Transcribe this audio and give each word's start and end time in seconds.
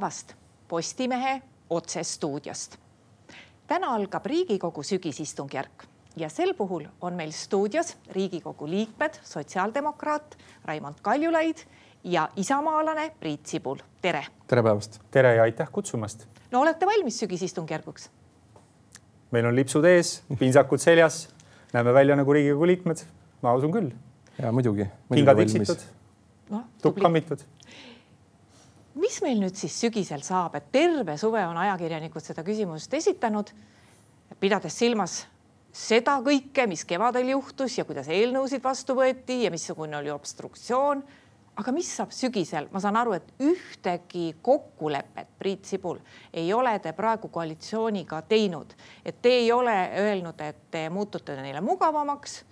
päevast 0.00 0.34
Postimehe 0.68 1.42
otsestuudiost. 1.70 2.76
täna 3.66 3.94
algab 3.94 4.26
Riigikogu 4.26 4.82
sügisistungjärk 4.82 5.84
ja 6.16 6.28
sel 6.28 6.54
puhul 6.54 6.84
on 7.00 7.14
meil 7.14 7.30
stuudios 7.30 7.96
Riigikogu 8.12 8.68
liikmed, 8.68 9.18
sotsiaaldemokraat 9.22 10.38
Raimond 10.64 10.94
Kaljulaid 11.02 11.56
ja 12.04 12.28
isamaalane 12.36 13.12
Priit 13.20 13.46
Sibul. 13.46 13.76
tere. 14.02 14.24
tere 14.46 14.62
päevast. 14.62 15.00
tere 15.10 15.34
ja 15.34 15.42
aitäh 15.42 15.68
kutsumast. 15.72 16.26
no 16.50 16.60
olete 16.60 16.86
valmis 16.86 17.18
sügisistungjärguks? 17.18 18.10
meil 19.30 19.46
on 19.46 19.56
lipsud 19.56 19.84
ees, 19.84 20.22
pintsakud 20.38 20.78
seljas, 20.78 21.28
näeme 21.72 21.92
välja 21.92 22.16
nagu 22.16 22.32
Riigikogu 22.32 22.66
liikmed. 22.66 23.04
ma 23.42 23.54
usun 23.54 23.72
küll. 23.72 23.90
ja 24.42 24.52
muidugi, 24.52 24.88
muidugi. 25.08 25.16
kingad 25.16 25.38
iksitud 25.38 25.88
no,, 26.50 26.64
tukk 26.82 27.02
kammitud 27.02 27.44
mis 29.00 29.20
meil 29.24 29.40
nüüd 29.40 29.56
siis 29.56 29.74
sügisel 29.80 30.22
saab, 30.26 30.56
et 30.58 30.70
terve 30.72 31.16
suve 31.20 31.42
on 31.46 31.58
ajakirjanikud 31.64 32.24
seda 32.24 32.44
küsimust 32.46 32.94
esitanud, 32.94 33.52
pidades 34.40 34.76
silmas 34.76 35.22
seda 35.72 36.18
kõike, 36.24 36.66
mis 36.66 36.84
kevadel 36.88 37.30
juhtus 37.32 37.78
ja 37.78 37.86
kuidas 37.86 38.10
eelnõusid 38.10 38.62
vastu 38.64 38.96
võeti 38.98 39.44
ja 39.44 39.50
missugune 39.50 39.98
oli 40.00 40.12
obstruktsioon. 40.12 41.02
aga 41.60 41.72
mis 41.76 41.88
saab 41.96 42.12
sügisel, 42.14 42.68
ma 42.72 42.80
saan 42.80 42.96
aru, 42.96 43.12
et 43.12 43.32
ühtegi 43.44 44.36
kokkulepet, 44.42 45.28
Priit 45.38 45.64
Sibul, 45.64 45.98
ei 46.32 46.52
ole 46.52 46.78
te 46.78 46.92
praegu 46.96 47.28
koalitsiooniga 47.28 48.22
teinud, 48.22 48.72
et 49.04 49.20
te 49.20 49.28
ei 49.28 49.52
ole 49.52 49.74
öelnud, 49.98 50.40
et 50.40 50.56
te 50.70 50.88
muutute 50.88 51.36
neile 51.36 51.60
mugavamaks 51.60 52.44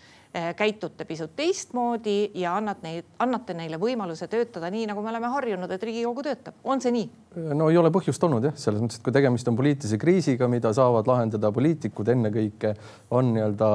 käitute 0.57 1.05
pisut 1.09 1.33
teistmoodi 1.37 2.31
ja 2.39 2.57
annad 2.59 2.83
neid, 2.85 3.07
annate 3.23 3.55
neile 3.57 3.79
võimaluse 3.81 4.29
töötada 4.31 4.71
nii, 4.73 4.87
nagu 4.91 5.03
me 5.03 5.11
oleme 5.13 5.31
harjunud, 5.33 5.71
et 5.73 5.83
Riigikogu 5.83 6.25
töötab. 6.27 6.59
on 6.65 6.83
see 6.85 6.93
nii? 6.95 7.09
no 7.55 7.69
ei 7.71 7.77
ole 7.79 7.91
põhjust 7.95 8.23
olnud 8.25 8.49
jah, 8.49 8.55
selles 8.59 8.83
mõttes, 8.83 8.99
et 8.99 9.05
kui 9.05 9.15
tegemist 9.15 9.49
on 9.51 9.57
poliitilise 9.59 9.99
kriisiga, 10.01 10.49
mida 10.51 10.73
saavad 10.75 11.09
lahendada 11.09 11.51
poliitikud 11.55 12.09
ennekõike, 12.15 12.73
on 13.15 13.33
nii-öelda 13.35 13.69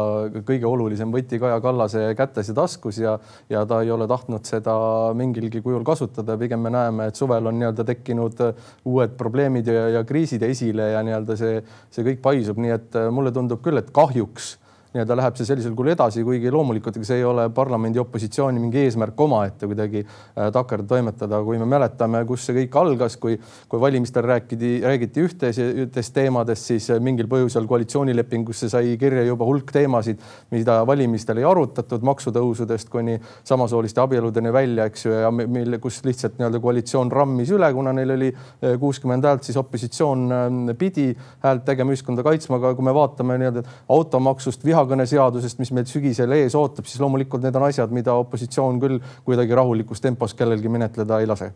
kõige 0.47 0.67
olulisem 0.69 1.13
võti 1.13 1.39
Kaja 1.41 1.59
Kallase 1.63 2.05
kätes 2.17 2.49
ja 2.51 2.57
taskus 2.57 2.99
ja, 3.01 3.17
ja 3.51 3.63
ta 3.69 3.81
ei 3.83 3.91
ole 3.93 4.07
tahtnud 4.09 4.49
seda 4.49 4.75
mingilgi 5.17 5.61
kujul 5.63 5.85
kasutada. 5.87 6.37
pigem 6.37 6.59
me 6.65 6.73
näeme, 6.73 7.07
et 7.07 7.19
suvel 7.19 7.47
on 7.47 7.59
nii-öelda 7.59 7.85
tekkinud 7.87 8.41
uued 8.89 9.15
probleemid 9.19 9.69
ja, 9.69 9.87
ja 9.99 10.03
kriisid 10.07 10.43
esile 10.43 10.91
ja 10.95 11.05
nii-öelda 11.05 11.37
see, 11.39 11.61
see 11.93 12.09
kõik 12.09 12.21
paisub, 12.25 12.59
nii 12.59 12.75
et 12.75 12.99
mulle 13.11 13.31
tundub 13.31 13.63
küll, 13.63 13.79
et 13.79 13.93
kahjuks 13.93 14.57
nii-öelda 14.93 15.15
läheb 15.17 15.37
see 15.37 15.47
sellisel 15.47 15.73
kujul 15.73 15.93
edasi, 15.95 16.21
kuigi 16.25 16.51
loomulikult 16.53 16.99
ega 16.99 17.07
see 17.07 17.17
ei 17.17 17.25
ole 17.25 17.47
parlamendi 17.53 17.97
opositsiooni 18.01 18.61
mingi 18.61 18.83
eesmärk 18.83 19.19
omaette 19.25 19.65
kuidagi 19.69 20.03
äh, 20.03 20.51
takerda 20.53 20.85
toimetada. 20.91 21.39
kui 21.43 21.57
me 21.57 21.65
mäletame, 21.69 22.21
kus 22.29 22.45
see 22.45 22.55
kõik 22.59 22.77
algas, 22.77 23.17
kui, 23.17 23.39
kui 23.69 23.81
valimistel 23.81 24.25
räägiti, 24.29 24.73
räägiti 24.85 25.23
ühtedest 25.25 26.13
teemadest, 26.13 26.69
siis 26.69 26.89
äh, 26.93 27.01
mingil 27.01 27.29
põhjusel 27.31 27.65
koalitsioonilepingusse 27.69 28.69
sai 28.69 28.93
kirja 29.01 29.23
juba 29.25 29.47
hulk 29.49 29.73
teemasid, 29.73 30.21
mida 30.53 30.77
valimistel 30.85 31.41
ei 31.41 31.47
arutatud, 31.49 32.05
maksutõusudest 32.05 32.93
kuni 32.93 33.17
samasooliste 33.49 34.03
abieludeni 34.03 34.53
välja, 34.53 34.85
eks 34.91 35.07
ju, 35.07 35.15
ja 35.25 35.33
mille, 35.33 35.81
kus 35.81 36.03
lihtsalt 36.05 36.37
nii-öelda 36.37 36.61
koalitsioon 36.61 37.11
rammis 37.11 37.49
üle, 37.55 37.71
kuna 37.73 37.95
neil 37.97 38.13
oli 38.19 38.29
äh, 38.29 38.77
kuuskümmend 38.77 39.25
häält, 39.25 39.49
siis 39.49 39.57
opositsioon 39.57 40.69
pidi 40.77 41.09
häält 41.41 41.65
tegema, 41.65 41.97
ühiskonda 41.97 42.21
kaitsma, 42.29 42.61
aga 42.61 42.75
kui 42.77 42.85
me 42.85 42.93
vaatame 42.93 43.41
nii-öelda 43.41 43.65
automaksust, 43.97 44.61
viha 44.61 44.82
vihakõneseadusest, 44.83 45.59
mis 45.59 45.71
meid 45.71 45.89
sügisel 45.89 46.31
ees 46.35 46.55
ootab, 46.55 46.85
siis 46.85 47.01
loomulikult 47.01 47.43
need 47.43 47.55
on 47.55 47.67
asjad, 47.67 47.91
mida 47.91 48.15
opositsioon 48.19 48.79
küll 48.83 48.99
kuidagi 49.25 49.55
rahulikus 49.55 50.01
tempos 50.01 50.33
kellelgi 50.33 50.69
menetleda 50.69 51.19
ei 51.19 51.29
lase. 51.29 51.53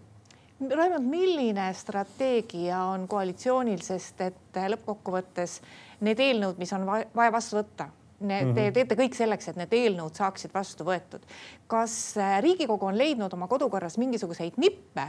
Raimond, 0.57 1.05
milline 1.05 1.67
strateegia 1.77 2.79
on 2.89 3.05
koalitsioonil, 3.07 3.81
sest 3.85 4.23
et 4.25 4.57
lõppkokkuvõttes 4.73 5.59
need 6.07 6.19
eelnõud, 6.19 6.57
mis 6.57 6.73
on 6.73 6.87
vaja 6.87 7.31
vastu 7.31 7.59
võtta, 7.59 7.91
Te 8.17 8.39
mhm. 8.41 8.71
teete 8.73 8.95
kõik 8.97 9.13
selleks, 9.13 9.51
et 9.51 9.57
need 9.59 9.73
eelnõud 9.77 10.17
saaksid 10.17 10.49
vastu 10.49 10.81
võetud. 10.87 11.21
kas 11.69 12.15
Riigikogu 12.41 12.87
on 12.89 12.97
leidnud 12.97 13.33
oma 13.33 13.45
kodukorras 13.47 13.99
mingisuguseid 14.01 14.57
nippe 14.57 15.05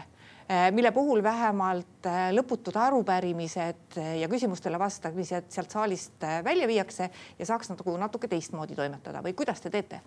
mille 0.73 0.93
puhul 0.97 1.23
vähemalt 1.23 2.07
eh, 2.09 2.31
lõputud 2.33 2.77
arupärimised 2.81 3.99
eh, 4.01 4.15
ja 4.23 4.29
küsimustele 4.33 4.79
vastamised 4.81 5.51
sealt 5.53 5.75
saalist 5.75 6.25
välja 6.45 6.69
viiakse 6.69 7.11
ja 7.39 7.47
saaks 7.47 7.69
nagu 7.75 7.97
natuke 8.01 8.31
teistmoodi 8.33 8.79
toimetada 8.79 9.21
või 9.25 9.35
kuidas 9.37 9.61
te 9.61 9.71
teete? 9.71 10.01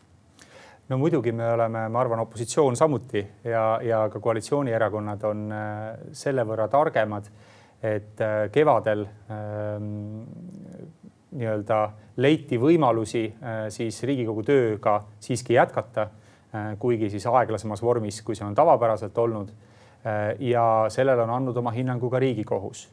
no 0.90 0.98
muidugi 0.98 1.32
me 1.32 1.46
oleme, 1.54 1.86
ma 1.90 2.02
arvan, 2.02 2.26
opositsioon 2.26 2.76
samuti 2.76 3.22
ja, 3.44 3.80
ja 3.86 4.02
ka 4.10 4.20
koalitsioonierakonnad 4.20 5.24
on 5.30 5.46
selle 6.18 6.44
võrra 6.44 6.68
targemad, 6.68 7.30
et 7.82 8.20
kevadel 8.52 9.06
ähm, 9.32 10.26
nii-öelda 11.32 11.80
leiti 12.18 12.60
võimalusi 12.60 13.26
äh, 13.28 13.66
siis 13.74 14.02
Riigikogu 14.04 14.44
tööga 14.44 14.98
siiski 15.20 15.56
jätkata 15.56 16.08
äh,, 16.08 16.74
kuigi 16.80 17.10
siis 17.10 17.26
aeglasemas 17.28 17.84
vormis, 17.84 18.22
kui 18.26 18.36
see 18.36 18.48
on 18.48 18.56
tavapäraselt 18.58 19.18
olnud 19.18 19.54
ja 20.40 20.66
sellele 20.90 21.22
on 21.22 21.30
andnud 21.30 21.58
oma 21.58 21.72
hinnangu 21.72 22.10
ka 22.10 22.20
Riigikohus. 22.20 22.88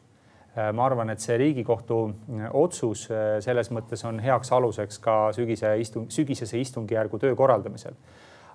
Äh, 0.57 0.71
ma 0.73 0.85
arvan, 0.85 1.09
et 1.13 1.21
see 1.21 1.37
Riigikohtu 1.37 1.99
äh, 2.09 2.47
otsus 2.57 3.05
selles 3.45 3.69
mõttes 3.73 4.01
on 4.09 4.17
heaks 4.23 4.49
aluseks 4.55 4.97
ka 5.03 5.17
sügise 5.35 5.75
istung, 5.81 6.09
sügisese 6.11 6.57
istungjärgu 6.59 7.19
töö 7.21 7.35
korraldamisel. 7.37 7.97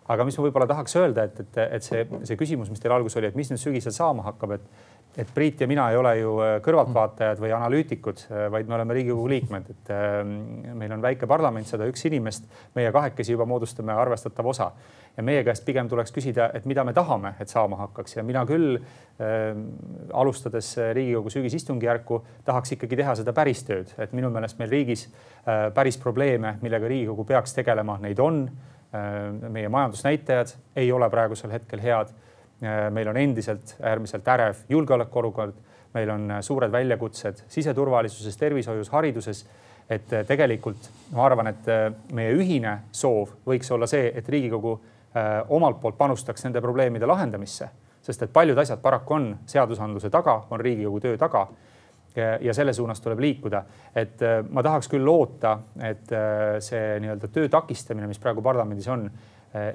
aga 0.09 0.25
mis 0.29 0.37
ma 0.37 0.43
võib-olla 0.45 0.67
tahaks 0.69 0.97
öelda, 1.01 1.23
et, 1.25 1.39
et, 1.41 1.59
et 1.79 1.83
see, 1.83 2.03
see 2.29 2.37
küsimus, 2.37 2.69
mis 2.69 2.83
teil 2.83 2.93
alguses 2.93 3.17
oli, 3.17 3.31
et 3.31 3.39
mis 3.39 3.49
nüüd 3.49 3.61
sügisel 3.63 3.95
saama 3.95 4.27
hakkab, 4.27 4.59
et 4.59 4.67
et 5.19 5.31
Priit 5.35 5.61
ja 5.63 5.69
mina 5.71 5.87
ei 5.93 5.97
ole 5.97 6.13
ju 6.19 6.35
kõrvaltvaatajad 6.65 7.39
või 7.43 7.53
analüütikud, 7.55 8.25
vaid 8.51 8.69
me 8.69 8.75
oleme 8.79 8.97
Riigikogu 8.97 9.29
liikmed, 9.31 9.71
et 9.71 9.93
meil 10.75 10.93
on 10.97 11.05
väike 11.05 11.29
parlament, 11.31 11.69
sada 11.69 11.87
üks 11.87 12.03
inimest, 12.09 12.49
meie 12.75 12.91
kahekesi 12.95 13.37
juba 13.37 13.47
moodustame 13.47 13.95
arvestatava 13.95 14.51
osa 14.51 14.71
ja 15.17 15.23
meie 15.23 15.45
käest 15.47 15.65
pigem 15.67 15.89
tuleks 15.89 16.13
küsida, 16.15 16.49
et 16.55 16.67
mida 16.67 16.85
me 16.85 16.93
tahame, 16.95 17.35
et 17.41 17.51
saama 17.51 17.79
hakkaks 17.85 18.17
ja 18.17 18.25
mina 18.27 18.43
küll 18.49 18.79
äh, 18.79 19.55
alustades 20.13 20.75
Riigikogu 20.97 21.31
sügisistungjärku 21.31 22.21
tahaks 22.45 22.75
ikkagi 22.75 22.99
teha 22.99 23.15
seda 23.21 23.35
päris 23.37 23.63
tööd, 23.67 23.95
et 23.99 24.15
minu 24.17 24.33
meelest 24.35 24.59
meil 24.59 24.73
riigis 24.75 25.07
äh, 25.07 25.69
päris 25.75 25.99
probleeme, 26.03 26.57
millega 26.63 26.91
Riigikogu 26.91 27.27
peaks 27.29 27.55
tegelema, 27.55 27.99
neid 28.03 28.23
on 28.23 28.47
äh,. 28.49 29.51
meie 29.51 29.69
majandusnäitajad 29.69 30.55
ei 30.77 30.93
ole 30.93 31.11
praegusel 31.11 31.55
hetkel 31.55 31.83
head 31.83 32.11
äh,. 32.11 32.24
Meil 32.91 33.09
on 33.09 33.17
endiselt 33.17 33.77
äärmiselt 33.83 34.29
ärev 34.29 34.65
julgeolekuolukord, 34.69 35.55
meil 35.95 36.11
on 36.11 36.31
äh, 36.31 36.41
suured 36.41 36.73
väljakutsed 36.73 37.45
siseturvalisuses, 37.49 38.37
tervishoius, 38.37 38.91
hariduses. 38.91 39.47
Et 39.91 40.13
äh, 40.13 40.25
tegelikult 40.27 40.89
ma 41.13 41.27
arvan, 41.27 41.51
et 41.53 41.69
äh, 41.69 41.91
meie 42.17 42.33
ühine 42.33 42.79
soov 42.93 43.37
võiks 43.47 43.69
olla 43.75 43.87
see, 43.91 44.09
et 44.17 44.29
Riigikogu 44.29 44.79
Äh, 45.17 45.45
omalt 45.49 45.77
poolt 45.81 45.95
panustaks 45.95 46.43
nende 46.43 46.59
probleemide 46.59 47.07
lahendamisse, 47.07 47.69
sest 48.03 48.25
et 48.27 48.33
paljud 48.35 48.59
asjad 48.59 48.81
paraku 48.83 49.15
on 49.15 49.29
seadusandluse 49.47 50.09
taga, 50.11 50.41
on 50.51 50.59
Riigikogu 50.61 50.99
töö 51.01 51.19
taga. 51.19 51.47
ja 52.41 52.55
selle 52.55 52.73
suunas 52.73 53.01
tuleb 53.01 53.19
liikuda, 53.19 53.63
et 53.95 54.23
äh, 54.23 54.37
ma 54.51 54.63
tahaks 54.63 54.89
küll 54.89 55.03
loota, 55.05 55.57
et 55.83 56.13
äh, 56.15 56.59
see 56.63 57.01
nii-öelda 57.03 57.31
töö 57.35 57.49
takistamine, 57.51 58.07
mis 58.07 58.19
praegu 58.23 58.43
parlamendis 58.43 58.87
on, 58.89 59.09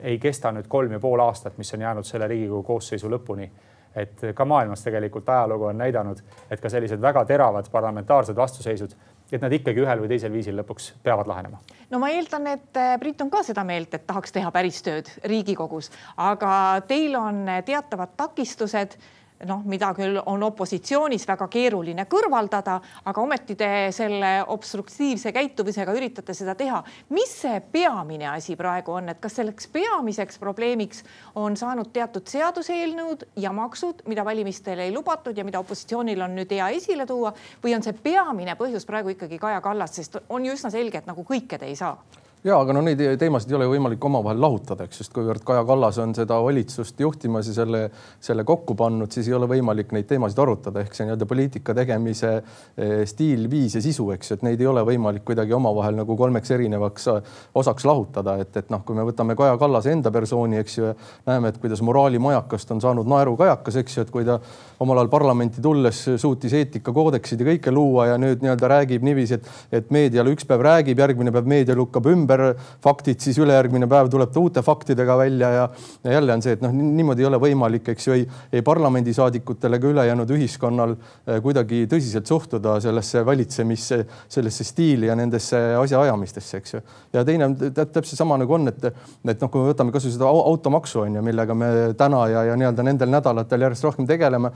ei 0.01 0.19
kesta 0.19 0.51
nüüd 0.51 0.67
kolm 0.67 0.91
ja 0.91 1.00
pool 1.00 1.19
aastat, 1.23 1.57
mis 1.57 1.73
on 1.73 1.81
jäänud 1.81 2.07
selle 2.07 2.28
Riigikogu 2.28 2.63
koosseisu 2.63 3.09
lõpuni 3.09 3.50
et 3.95 4.22
ka 4.35 4.45
maailmas 4.45 4.84
tegelikult 4.85 5.29
ajalugu 5.29 5.72
on 5.72 5.78
näidanud, 5.78 6.19
et 6.51 6.62
ka 6.62 6.69
sellised 6.69 7.01
väga 7.01 7.23
teravad 7.25 7.72
parlamentaarsed 7.72 8.35
vastuseisud 8.38 8.94
et 9.31 9.44
nad 9.44 9.53
ikkagi 9.53 9.84
ühel 9.84 10.01
või 10.01 10.09
teisel 10.09 10.34
viisil 10.34 10.57
lõpuks 10.57 10.94
peavad 11.03 11.29
lahenema. 11.29 11.59
no 11.89 12.00
ma 12.01 12.09
eeldan, 12.13 12.47
et 12.56 12.81
Priit 13.00 13.22
on 13.22 13.29
ka 13.29 13.44
seda 13.45 13.63
meelt, 13.68 13.94
et 13.94 14.07
tahaks 14.07 14.34
teha 14.35 14.51
päris 14.51 14.81
tööd 14.85 15.12
Riigikogus, 15.29 15.92
aga 16.18 16.81
teil 16.88 17.15
on 17.19 17.45
teatavad 17.65 18.15
takistused 18.18 18.98
noh, 19.47 19.62
mida 19.69 19.91
küll 19.95 20.19
on 20.25 20.44
opositsioonis 20.44 21.25
väga 21.27 21.47
keeruline 21.51 22.06
kõrvaldada, 22.12 22.80
aga 23.07 23.21
ometi 23.21 23.56
te 23.59 23.69
selle 23.95 24.31
obstruktiivse 24.51 25.31
käitumisega 25.36 25.94
üritate 25.95 26.33
seda 26.36 26.56
teha. 26.59 26.83
mis 27.09 27.31
see 27.41 27.59
peamine 27.71 28.27
asi 28.30 28.56
praegu 28.59 28.97
on, 28.97 29.09
et 29.09 29.19
kas 29.19 29.39
selleks 29.39 29.68
peamiseks 29.68 30.39
probleemiks 30.39 31.03
on 31.36 31.57
saanud 31.57 31.91
teatud 31.94 32.27
seaduseelnõud 32.27 33.27
ja 33.36 33.51
maksud, 33.56 34.03
mida 34.07 34.25
valimistel 34.25 34.80
ei 34.80 34.94
lubatud 34.94 35.38
ja 35.38 35.44
mida 35.44 35.59
opositsioonil 35.59 36.21
on 36.21 36.36
nüüd 36.36 36.51
hea 36.51 36.69
esile 36.75 37.06
tuua 37.06 37.33
või 37.63 37.75
on 37.75 37.83
see 37.83 37.94
peamine 37.94 38.56
põhjus 38.59 38.86
praegu 38.86 39.15
ikkagi 39.15 39.39
Kaja 39.39 39.62
Kallas, 39.62 39.95
sest 39.95 40.19
on 40.30 40.45
ju 40.45 40.53
üsna 40.53 40.71
selge, 40.74 41.00
et 41.00 41.07
nagu 41.07 41.24
kõike 41.24 41.59
te 41.59 41.69
ei 41.69 41.75
saa 41.80 41.95
ja 42.44 42.56
aga 42.56 42.74
no 42.75 42.81
neid 42.83 43.01
teemasid 43.19 43.51
ei 43.51 43.57
ole 43.57 43.68
võimalik 43.68 44.06
omavahel 44.07 44.39
lahutada, 44.39 44.86
eks, 44.88 45.01
sest 45.01 45.12
kuivõrd 45.15 45.44
Kaja 45.44 45.65
Kallas 45.68 45.97
on 46.00 46.13
seda 46.15 46.38
valitsust 46.39 47.00
juhtimas 47.03 47.50
ja 47.51 47.56
selle, 47.57 47.81
selle 48.24 48.45
kokku 48.47 48.77
pannud, 48.80 49.12
siis 49.12 49.27
ei 49.27 49.36
ole 49.36 49.50
võimalik 49.51 49.91
neid 49.95 50.07
teemasid 50.07 50.39
arutada, 50.39 50.80
ehk 50.86 50.95
see 50.95 51.07
nii-öelda 51.07 51.27
poliitika 51.27 51.75
tegemise 51.75 52.31
eh, 52.38 53.01
stiil, 53.09 53.44
viis 53.51 53.75
ja 53.75 53.83
sisu, 53.83 54.07
eks, 54.15 54.38
et 54.38 54.45
neid 54.47 54.63
ei 54.63 54.69
ole 54.71 54.86
võimalik 54.88 55.25
kuidagi 55.27 55.56
omavahel 55.57 56.00
nagu 56.00 56.15
kolmeks 56.19 56.53
erinevaks 56.56 57.09
eh, 57.12 57.33
osaks 57.59 57.88
lahutada, 57.89 58.38
et, 58.45 58.56
et 58.63 58.71
noh, 58.71 58.86
kui 58.88 58.95
me 58.95 59.03
võtame 59.09 59.36
Kaja 59.39 59.59
Kallase 59.59 59.91
enda 59.97 60.13
persooni, 60.15 60.62
eks 60.63 60.80
ju, 60.80 60.94
näeme, 61.27 61.51
et 61.51 61.59
kuidas 61.59 61.83
moraalimajakast 61.83 62.71
on 62.71 62.80
saanud 62.86 63.12
naerukajakas, 63.12 63.81
eks 63.83 64.00
ju, 64.00 64.07
et 64.07 64.15
kui 64.15 64.24
ta 64.27 64.39
omal 64.80 65.03
ajal 65.03 65.12
parlamenti 65.12 65.59
tulles 65.59 66.06
suutis 66.15 66.56
eetikakoodeksid 66.56 67.44
ja 67.44 67.51
kõike 67.51 67.75
luua 67.75 68.13
ja 68.13 68.18
nüüd 68.21 68.39
nii-öelda 68.47 68.71
räägib 68.77 69.03
niiviisi, 69.03 69.41
et, 69.41 69.53
et 69.81 69.91
meediale 69.91 70.31
üks 70.31 70.47
päev 70.47 70.63
räägib, 70.63 71.03
järgmine 71.03 71.36
päev 71.36 71.51
meedia 71.51 71.75
lükkab 71.75 72.07
ümber 72.07 72.28
ümber 72.29 72.55
faktid, 72.83 73.19
siis 73.21 73.37
ülejärgmine 73.41 73.87
päev 73.89 74.09
tuleb 74.11 74.31
ta 74.33 74.39
uute 74.39 74.61
faktidega 74.65 75.17
välja 75.17 75.49
ja, 75.49 75.69
ja 76.03 76.11
jälle 76.11 76.33
on 76.33 76.41
see, 76.41 76.53
et 76.53 76.61
noh, 76.61 76.73
niimoodi 76.73 77.23
ei 77.23 77.27
ole 77.29 77.39
võimalik, 77.41 77.89
eks 77.93 78.07
ju, 78.07 78.15
ei, 78.17 78.25
ei 78.53 78.61
parlamendisaadikutel 78.65 79.77
ega 79.77 79.89
ülejäänud 79.93 80.33
ühiskonnal 80.35 80.95
eh, 80.95 81.39
kuidagi 81.43 81.85
tõsiselt 81.89 82.29
suhtuda 82.29 82.79
sellesse 82.83 83.23
valitsemisse, 83.25 84.01
sellesse 84.29 84.67
stiili 84.67 85.09
ja 85.09 85.15
nendesse 85.17 85.59
asjaajamistesse, 85.79 86.61
eks 86.61 86.75
ju. 86.77 86.83
ja 87.13 87.25
teine 87.25 87.49
on 87.49 87.57
täpselt 87.73 88.17
sama 88.17 88.37
nagu 88.39 88.53
on, 88.59 88.69
et, 88.71 88.85
et 88.89 89.41
noh, 89.41 89.49
kui 89.49 89.63
me 89.63 89.73
võtame 89.73 89.95
kasvõi 89.95 90.13
seda 90.17 90.29
automaksu 90.29 91.05
on 91.05 91.19
ju, 91.19 91.25
millega 91.25 91.57
me 91.57 91.71
täna 91.97 92.27
ja, 92.31 92.45
ja 92.51 92.59
nii-öelda 92.59 92.85
nendel 92.85 93.17
nädalatel 93.17 93.67
järjest 93.67 93.89
rohkem 93.89 94.07
tegeleme 94.09 94.53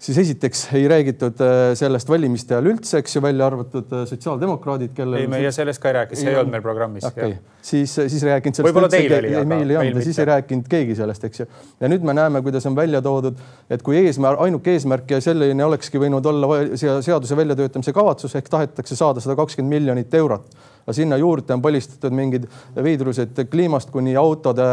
siis 0.00 0.18
esiteks 0.18 0.62
ei 0.74 0.88
räägitud 0.88 1.40
äh, 1.44 1.58
sellest 1.78 2.08
valimiste 2.08 2.54
ajal 2.56 2.70
üldse, 2.72 3.00
eks 3.02 3.16
ju, 3.16 3.22
välja 3.24 3.46
arvatud 3.50 3.92
äh, 3.92 4.06
sotsiaaldemokraadid, 4.08 4.94
kellel. 4.96 5.20
ei, 5.20 5.28
meie 5.30 5.52
sellest 5.52 5.82
ka 5.82 5.90
ei 5.90 5.96
rääkinud, 5.98 6.20
see 6.22 6.32
ei 6.32 6.38
olnud 6.40 6.54
meil 6.54 6.64
programmis 6.64 7.04
okay.. 7.08 7.34
siis, 7.62 7.92
siis 7.98 8.24
ei 8.24 8.32
rääkinud 8.32 8.56
sellest. 8.56 8.70
võib-olla 8.70 8.90
teil 8.92 9.14
oli, 9.18 9.34
aga 9.34 9.50
meil 9.52 9.74
ei 9.74 9.80
olnud 9.82 10.00
ja 10.00 10.06
siis 10.08 10.22
ei 10.22 10.28
rääkinud 10.30 10.72
keegi 10.72 10.96
sellest, 11.02 11.28
eks 11.28 11.42
ju. 11.42 11.48
ja 11.84 11.92
nüüd 11.92 12.06
me 12.08 12.16
näeme, 12.16 12.42
kuidas 12.46 12.66
on 12.70 12.78
välja 12.78 13.02
toodud, 13.04 13.44
et 13.70 13.84
kui 13.84 14.00
eesmärk, 14.00 14.40
ainuke 14.46 14.74
eesmärk 14.78 15.16
ja 15.16 15.20
selline 15.24 15.68
olekski 15.68 16.00
võinud 16.00 16.32
olla 16.32 16.64
seaduse 16.80 17.36
väljatöötamise 17.36 17.92
kavatsus 17.96 18.36
ehk 18.40 18.48
tahetakse 18.52 18.96
saada 18.96 19.20
sada 19.20 19.36
kakskümmend 19.42 19.76
miljonit 19.76 20.20
eurot 20.22 20.48
aga 20.84 20.96
sinna 20.96 21.16
juurde 21.20 21.54
on 21.54 21.62
palistatud 21.62 22.14
mingid 22.16 22.46
veidrused 22.82 23.42
kliimast 23.50 23.90
kuni 23.94 24.16
autode 24.16 24.64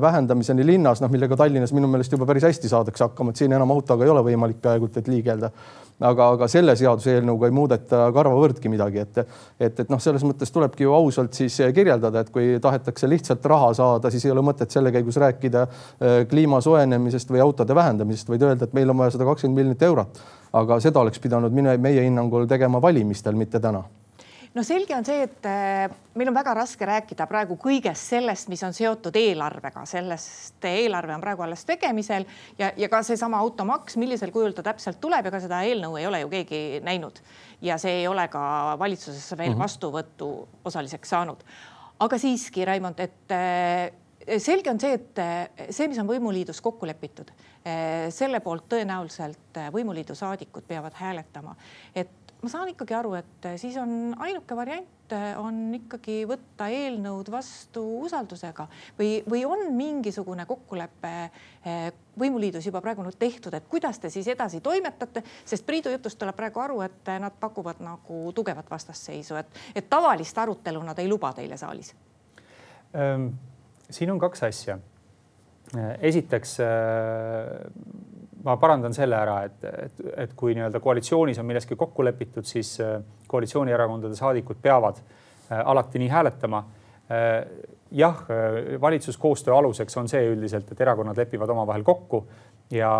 vähendamiseni 0.00 0.66
linnas, 0.66 1.00
noh, 1.02 1.10
millega 1.12 1.36
Tallinnas 1.36 1.72
minu 1.74 1.88
meelest 1.90 2.12
juba 2.12 2.28
päris 2.28 2.46
hästi 2.46 2.70
saadakse 2.70 3.06
hakkama, 3.08 3.32
et 3.32 3.42
siin 3.42 3.54
enam 3.56 3.72
autoga 3.74 4.04
ei 4.04 4.12
ole 4.12 4.22
võimalik 4.28 4.60
peaaegu 4.62 4.90
et 4.94 5.08
liigelda. 5.08 5.50
aga, 6.04 6.26
aga 6.34 6.48
selle 6.50 6.74
seaduseelnõuga 6.76 7.46
ei 7.46 7.54
muudeta 7.54 8.08
karvavõrdki 8.12 8.68
midagi, 8.68 9.04
et, 9.04 9.18
et, 9.60 9.80
et 9.80 9.90
noh, 9.90 10.00
selles 10.02 10.24
mõttes 10.26 10.50
tulebki 10.52 10.82
ju 10.82 10.92
ausalt 10.92 11.38
siis 11.38 11.56
kirjeldada, 11.74 12.24
et 12.24 12.30
kui 12.34 12.58
tahetakse 12.60 13.08
lihtsalt 13.08 13.46
raha 13.46 13.72
saada, 13.78 14.10
siis 14.10 14.26
ei 14.26 14.34
ole 14.34 14.42
mõtet 14.42 14.74
selle 14.74 14.92
käigus 14.92 15.16
rääkida 15.22 15.64
äh, 15.64 16.16
kliima 16.30 16.60
soojenemisest 16.60 17.30
või 17.30 17.44
autode 17.46 17.74
vähendamisest, 17.74 18.28
vaid 18.28 18.42
öelda, 18.42 18.66
et 18.66 18.74
meil 18.74 18.90
on 18.90 19.04
vaja 19.04 19.14
sada 19.14 19.28
kakskümmend 19.30 19.62
miljonit 19.62 19.82
eurot. 19.82 20.24
aga 20.54 20.80
seda 20.80 21.00
oleks 21.00 21.18
pidanud 21.18 21.54
mine, 21.54 21.76
meie 21.78 22.02
hinnangul 22.02 22.46
tegema 22.50 22.82
valimistel, 22.82 23.38
mitte 23.38 23.60
täna 23.62 23.84
no 24.54 24.62
selge 24.62 24.94
on 24.94 25.06
see, 25.06 25.24
et 25.26 25.46
äh, 25.48 25.88
meil 26.18 26.30
on 26.30 26.36
väga 26.36 26.54
raske 26.60 26.86
rääkida 26.86 27.26
praegu 27.30 27.56
kõigest 27.60 28.12
sellest, 28.14 28.48
mis 28.52 28.62
on 28.66 28.74
seotud 28.76 29.16
eelarvega, 29.18 29.84
sellest 29.88 30.64
eelarve 30.70 31.16
on 31.16 31.24
praegu 31.24 31.44
alles 31.46 31.66
tegemisel 31.66 32.26
ja, 32.58 32.70
ja 32.78 32.88
ka 32.92 33.02
seesama 33.06 33.40
automaks, 33.42 33.98
millisel 34.00 34.32
kujul 34.34 34.54
ta 34.56 34.64
täpselt 34.66 35.00
tuleb, 35.02 35.26
ega 35.30 35.42
seda 35.42 35.64
eelnõu 35.66 35.98
ei 35.98 36.08
ole 36.10 36.22
ju 36.22 36.30
keegi 36.36 36.62
näinud 36.86 37.18
ja 37.64 37.78
see 37.82 38.00
ei 38.02 38.08
ole 38.10 38.28
ka 38.30 38.44
valitsuses 38.80 39.34
veel 39.34 39.54
mhm. 39.54 39.64
vastuvõttu 39.64 40.30
osaliseks 40.64 41.14
saanud. 41.16 41.44
aga 42.04 42.18
siiski, 42.18 42.64
Raimond, 42.68 43.00
et 43.02 43.34
äh, 43.34 44.38
selge 44.38 44.70
on 44.70 44.80
see, 44.80 45.00
et 45.00 45.18
äh, 45.22 45.66
see, 45.70 45.90
mis 45.90 45.98
on 45.98 46.08
võimuliidus 46.10 46.62
kokku 46.62 46.86
lepitud, 46.86 47.34
selle 48.12 48.42
poolt 48.44 48.66
tõenäoliselt 48.68 49.56
võimuliidu 49.72 50.12
saadikud 50.12 50.66
peavad 50.68 50.92
hääletama, 50.98 51.54
et 51.96 52.23
ma 52.44 52.50
saan 52.52 52.70
ikkagi 52.74 52.94
aru, 52.96 53.14
et 53.16 53.46
eh, 53.48 53.56
siis 53.60 53.76
on 53.80 54.12
ainuke 54.20 54.56
variant 54.56 55.12
eh, 55.16 55.32
on 55.40 55.56
ikkagi 55.78 56.20
võtta 56.28 56.66
eelnõud 56.72 57.30
vastu 57.32 57.82
usaldusega 58.04 58.66
või, 58.98 59.22
või 59.30 59.44
on 59.48 59.70
mingisugune 59.76 60.44
kokkulepe 60.48 61.12
eh, 61.24 61.86
võimuliidus 62.20 62.68
juba 62.68 62.82
praegu 62.84 63.04
nüüd 63.06 63.16
tehtud, 63.20 63.56
et 63.56 63.68
kuidas 63.70 64.00
te 64.02 64.12
siis 64.12 64.28
edasi 64.32 64.60
toimetate, 64.64 65.24
sest 65.48 65.64
Priidu 65.66 65.92
jutust 65.94 66.20
tuleb 66.20 66.36
praegu 66.36 66.60
aru, 66.60 66.82
et 66.84 67.12
nad 67.22 67.40
pakuvad 67.40 67.80
nagu 67.84 68.20
tugevat 68.36 68.68
vastasseisu, 68.70 69.40
et, 69.40 69.60
et 69.74 69.88
tavalist 69.90 70.38
arutelu 70.38 70.84
nad 70.84 71.00
ei 71.00 71.08
luba 71.08 71.32
teile 71.36 71.56
saalis 71.60 71.94
ähm,. 72.92 73.32
siin 73.90 74.12
on 74.12 74.20
kaks 74.20 74.42
asja. 74.46 74.78
esiteks 76.00 76.58
ma 78.44 78.56
parandan 78.60 78.94
selle 78.94 79.16
ära, 79.16 79.38
et, 79.48 79.64
et, 79.64 80.00
et 80.26 80.32
kui 80.36 80.54
nii-öelda 80.56 80.80
koalitsioonis 80.84 81.40
on 81.40 81.46
milleski 81.48 81.76
kokku 81.80 82.04
lepitud, 82.04 82.46
siis 82.48 82.76
äh, 82.84 82.98
koalitsioonierakondade 83.28 84.16
saadikud 84.18 84.60
peavad 84.62 85.00
äh, 85.00 85.60
alati 85.64 86.02
nii 86.02 86.10
hääletama. 86.12 86.64
Äh, 87.08 87.30
jah, 87.94 88.24
valitsuskoostöö 88.80 89.54
aluseks 89.54 89.96
on 90.00 90.08
see 90.10 90.24
üldiselt, 90.26 90.72
et 90.72 90.80
erakonnad 90.82 91.18
lepivad 91.20 91.50
omavahel 91.54 91.84
kokku 91.86 92.24
ja 92.74 92.90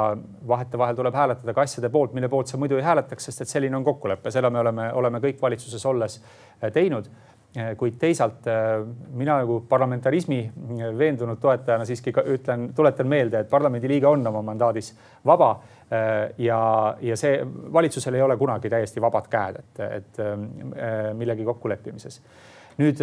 vahetevahel 0.49 0.95
tuleb 0.95 1.17
hääletada 1.19 1.55
ka 1.57 1.65
asjade 1.65 1.89
poolt, 1.91 2.13
mille 2.15 2.29
poolt 2.31 2.47
sa 2.47 2.61
muidu 2.61 2.79
ei 2.79 2.85
hääletaks, 2.87 3.27
sest 3.27 3.43
et 3.43 3.51
selline 3.51 3.77
on 3.77 3.85
kokkulepe, 3.85 4.31
seda 4.31 4.53
me 4.55 4.61
oleme, 4.63 4.93
oleme 4.95 5.21
kõik 5.25 5.43
valitsuses 5.43 5.87
olles 5.91 6.21
teinud 6.73 7.09
kuid 7.79 7.99
teisalt 8.03 8.47
eh, 8.51 8.81
mina 9.15 9.37
nagu 9.43 9.61
parlamentarismi 9.71 10.41
eh, 10.43 10.89
veendunud 10.99 11.39
toetajana 11.43 11.87
siiski 11.87 12.11
ütlen, 12.35 12.67
tuletan 12.75 13.07
meelde, 13.11 13.45
et 13.45 13.51
parlamendiliige 13.51 14.09
on 14.11 14.27
oma 14.27 14.43
mandaadis 14.43 14.93
vaba 15.27 15.55
ja, 16.41 16.59
ja 17.05 17.17
see 17.21 17.37
valitsusel 17.73 18.17
ei 18.17 18.23
ole 18.25 18.35
kunagi 18.41 18.71
täiesti 18.73 19.03
vabad 19.05 19.29
käed, 19.31 19.59
et, 19.61 19.83
et 20.01 20.21
millegi 21.15 21.45
kokkuleppimises. 21.47 22.17
nüüd 22.81 23.03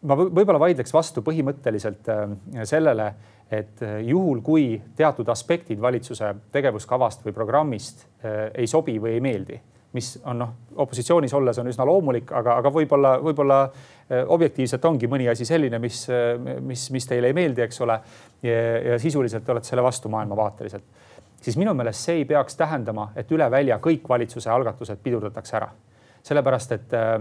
ma 0.00 0.16
võib-olla 0.22 0.62
vaidleks 0.62 0.94
vastu 0.94 1.20
põhimõtteliselt 1.26 2.08
sellele, 2.62 3.08
et 3.50 3.82
juhul, 4.06 4.40
kui 4.46 4.78
teatud 4.96 5.28
aspektid 5.34 5.82
valitsuse 5.82 6.30
tegevuskavast 6.54 7.26
või 7.26 7.36
programmist 7.36 8.06
ei 8.54 8.70
sobi 8.70 8.96
või 9.02 9.18
ei 9.18 9.24
meeldi 9.26 9.60
mis 9.94 10.10
on 10.26 10.40
noh, 10.42 10.52
opositsioonis 10.82 11.32
olles 11.38 11.58
on 11.62 11.70
üsna 11.70 11.86
loomulik, 11.86 12.32
aga, 12.34 12.58
aga 12.60 12.72
võib-olla, 12.74 13.14
võib-olla 13.22 13.60
eh, 13.68 14.24
objektiivselt 14.26 14.84
ongi 14.90 15.08
mõni 15.10 15.28
asi 15.30 15.46
selline, 15.46 15.78
mis, 15.82 16.02
eh, 16.10 16.34
mis, 16.60 16.88
mis 16.94 17.06
teile 17.06 17.30
ei 17.30 17.36
meeldi, 17.36 17.62
eks 17.66 17.80
ole. 17.86 18.00
ja 18.44 18.98
sisuliselt 19.00 19.48
olete 19.48 19.70
selle 19.70 19.82
vastu 19.82 20.10
maailmavaateliselt, 20.12 20.84
siis 21.40 21.56
minu 21.56 21.72
meelest 21.74 22.04
see 22.04 22.18
ei 22.20 22.24
peaks 22.28 22.58
tähendama, 22.60 23.06
et 23.16 23.30
üle 23.32 23.46
välja 23.50 23.78
kõik 23.80 24.08
valitsuse 24.08 24.50
algatused 24.52 25.00
pidurdatakse 25.02 25.56
ära 25.56 25.70
sellepärast 26.24 26.72
et 26.72 26.92
äh, 26.96 27.14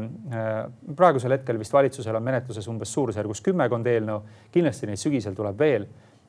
praegusel 0.95 1.35
hetkel 1.35 1.59
vist 1.59 1.73
valitsusel 1.75 2.15
on 2.15 2.23
menetluses 2.23 2.67
umbes 2.71 2.91
suurusjärgus 2.93 3.41
kümmekond 3.43 3.87
eelnõu, 3.91 4.21
kindlasti 4.51 4.87
neid 4.87 4.99
sügisel 4.99 5.35
tuleb 5.35 5.59
veel. 5.59 5.87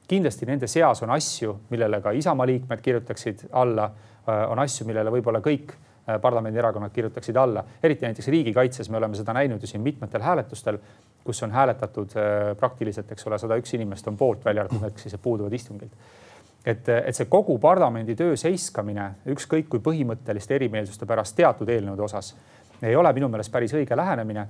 kindlasti 0.08 0.46
nende 0.46 0.66
seas 0.68 1.02
on 1.02 1.10
asju, 1.10 1.54
millele 1.70 2.00
ka 2.02 2.10
Isamaa 2.12 2.46
liikmed 2.46 2.80
kirjutaksid 2.84 3.46
alla, 3.52 3.88
on 4.26 4.58
asju, 4.58 4.84
millele 4.86 5.10
võib-olla 5.10 5.40
kõik 5.40 5.72
parlamendierakonnad 6.22 6.92
kirjutaksid 6.92 7.36
alla, 7.36 7.64
eriti 7.82 8.06
näiteks 8.06 8.28
riigikaitses 8.28 8.90
me 8.90 8.96
oleme 8.96 9.16
seda 9.16 9.32
näinud 9.32 9.62
ju 9.62 9.66
siin 9.66 9.82
mitmetel 9.82 10.22
hääletustel, 10.22 10.78
kus 11.24 11.42
on 11.42 11.50
hääletatud 11.50 12.16
äh, 12.16 12.56
praktiliselt, 12.60 13.12
eks 13.12 13.26
ole, 13.26 13.38
sada 13.38 13.56
üks 13.56 13.72
inimest 13.74 14.08
on 14.08 14.16
poolt, 14.16 14.44
välja 14.44 14.66
arvatud 14.66 14.84
need, 14.84 14.98
kes 15.00 15.16
puuduvad 15.22 15.52
istungilt. 15.52 15.92
et, 16.66 16.88
et 16.88 17.16
see 17.16 17.28
kogu 17.28 17.58
parlamendi 17.58 18.16
töö 18.16 18.36
seiskamine 18.36 19.10
ükskõik 19.32 19.68
kui 19.68 19.80
põhimõtteliste 19.84 20.54
erimeelsuste 20.56 21.06
pärast 21.06 21.36
teatud 21.36 21.68
eelnõude 21.68 22.04
osas 22.04 22.34
ei 22.82 22.96
ole 22.96 23.12
minu 23.12 23.28
meelest 23.28 23.52
päris 23.52 23.72
õige 23.74 23.96
lähenemine. 23.96 24.46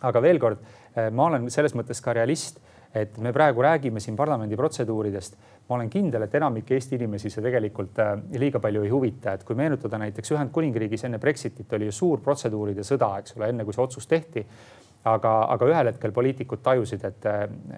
aga 0.00 0.22
veel 0.22 0.38
kord, 0.38 0.58
äh, 0.96 1.10
ma 1.12 1.26
olen 1.26 1.50
selles 1.50 1.74
mõttes 1.76 2.00
ka 2.00 2.12
realist 2.16 2.60
et 2.94 3.18
me 3.18 3.32
praegu 3.32 3.62
räägime 3.62 4.00
siin 4.00 4.16
parlamendi 4.16 4.56
protseduuridest. 4.56 5.36
ma 5.68 5.76
olen 5.76 5.90
kindel, 5.90 6.22
et 6.22 6.34
enamik 6.34 6.70
Eesti 6.70 6.96
inimesi 6.98 7.30
see 7.30 7.42
tegelikult 7.42 7.98
äh, 8.02 8.16
liiga 8.42 8.58
palju 8.60 8.82
ei 8.82 8.90
huvita, 8.90 9.32
et 9.32 9.44
kui 9.46 9.54
meenutada 9.54 9.98
näiteks 10.02 10.32
Ühendkuningriigis 10.34 11.04
enne 11.06 11.18
Brexitit 11.18 11.72
oli 11.72 11.86
ju 11.86 11.92
suur 11.92 12.20
protseduuride 12.20 12.82
sõda, 12.82 13.12
eks 13.20 13.36
ole, 13.36 13.52
enne 13.52 13.64
kui 13.64 13.76
see 13.76 13.82
otsus 13.84 14.06
tehti. 14.10 14.46
aga, 15.04 15.30
aga 15.48 15.66
ühel 15.66 15.86
hetkel 15.88 16.12
poliitikud 16.12 16.60
tajusid, 16.62 17.04
et, 17.04 17.26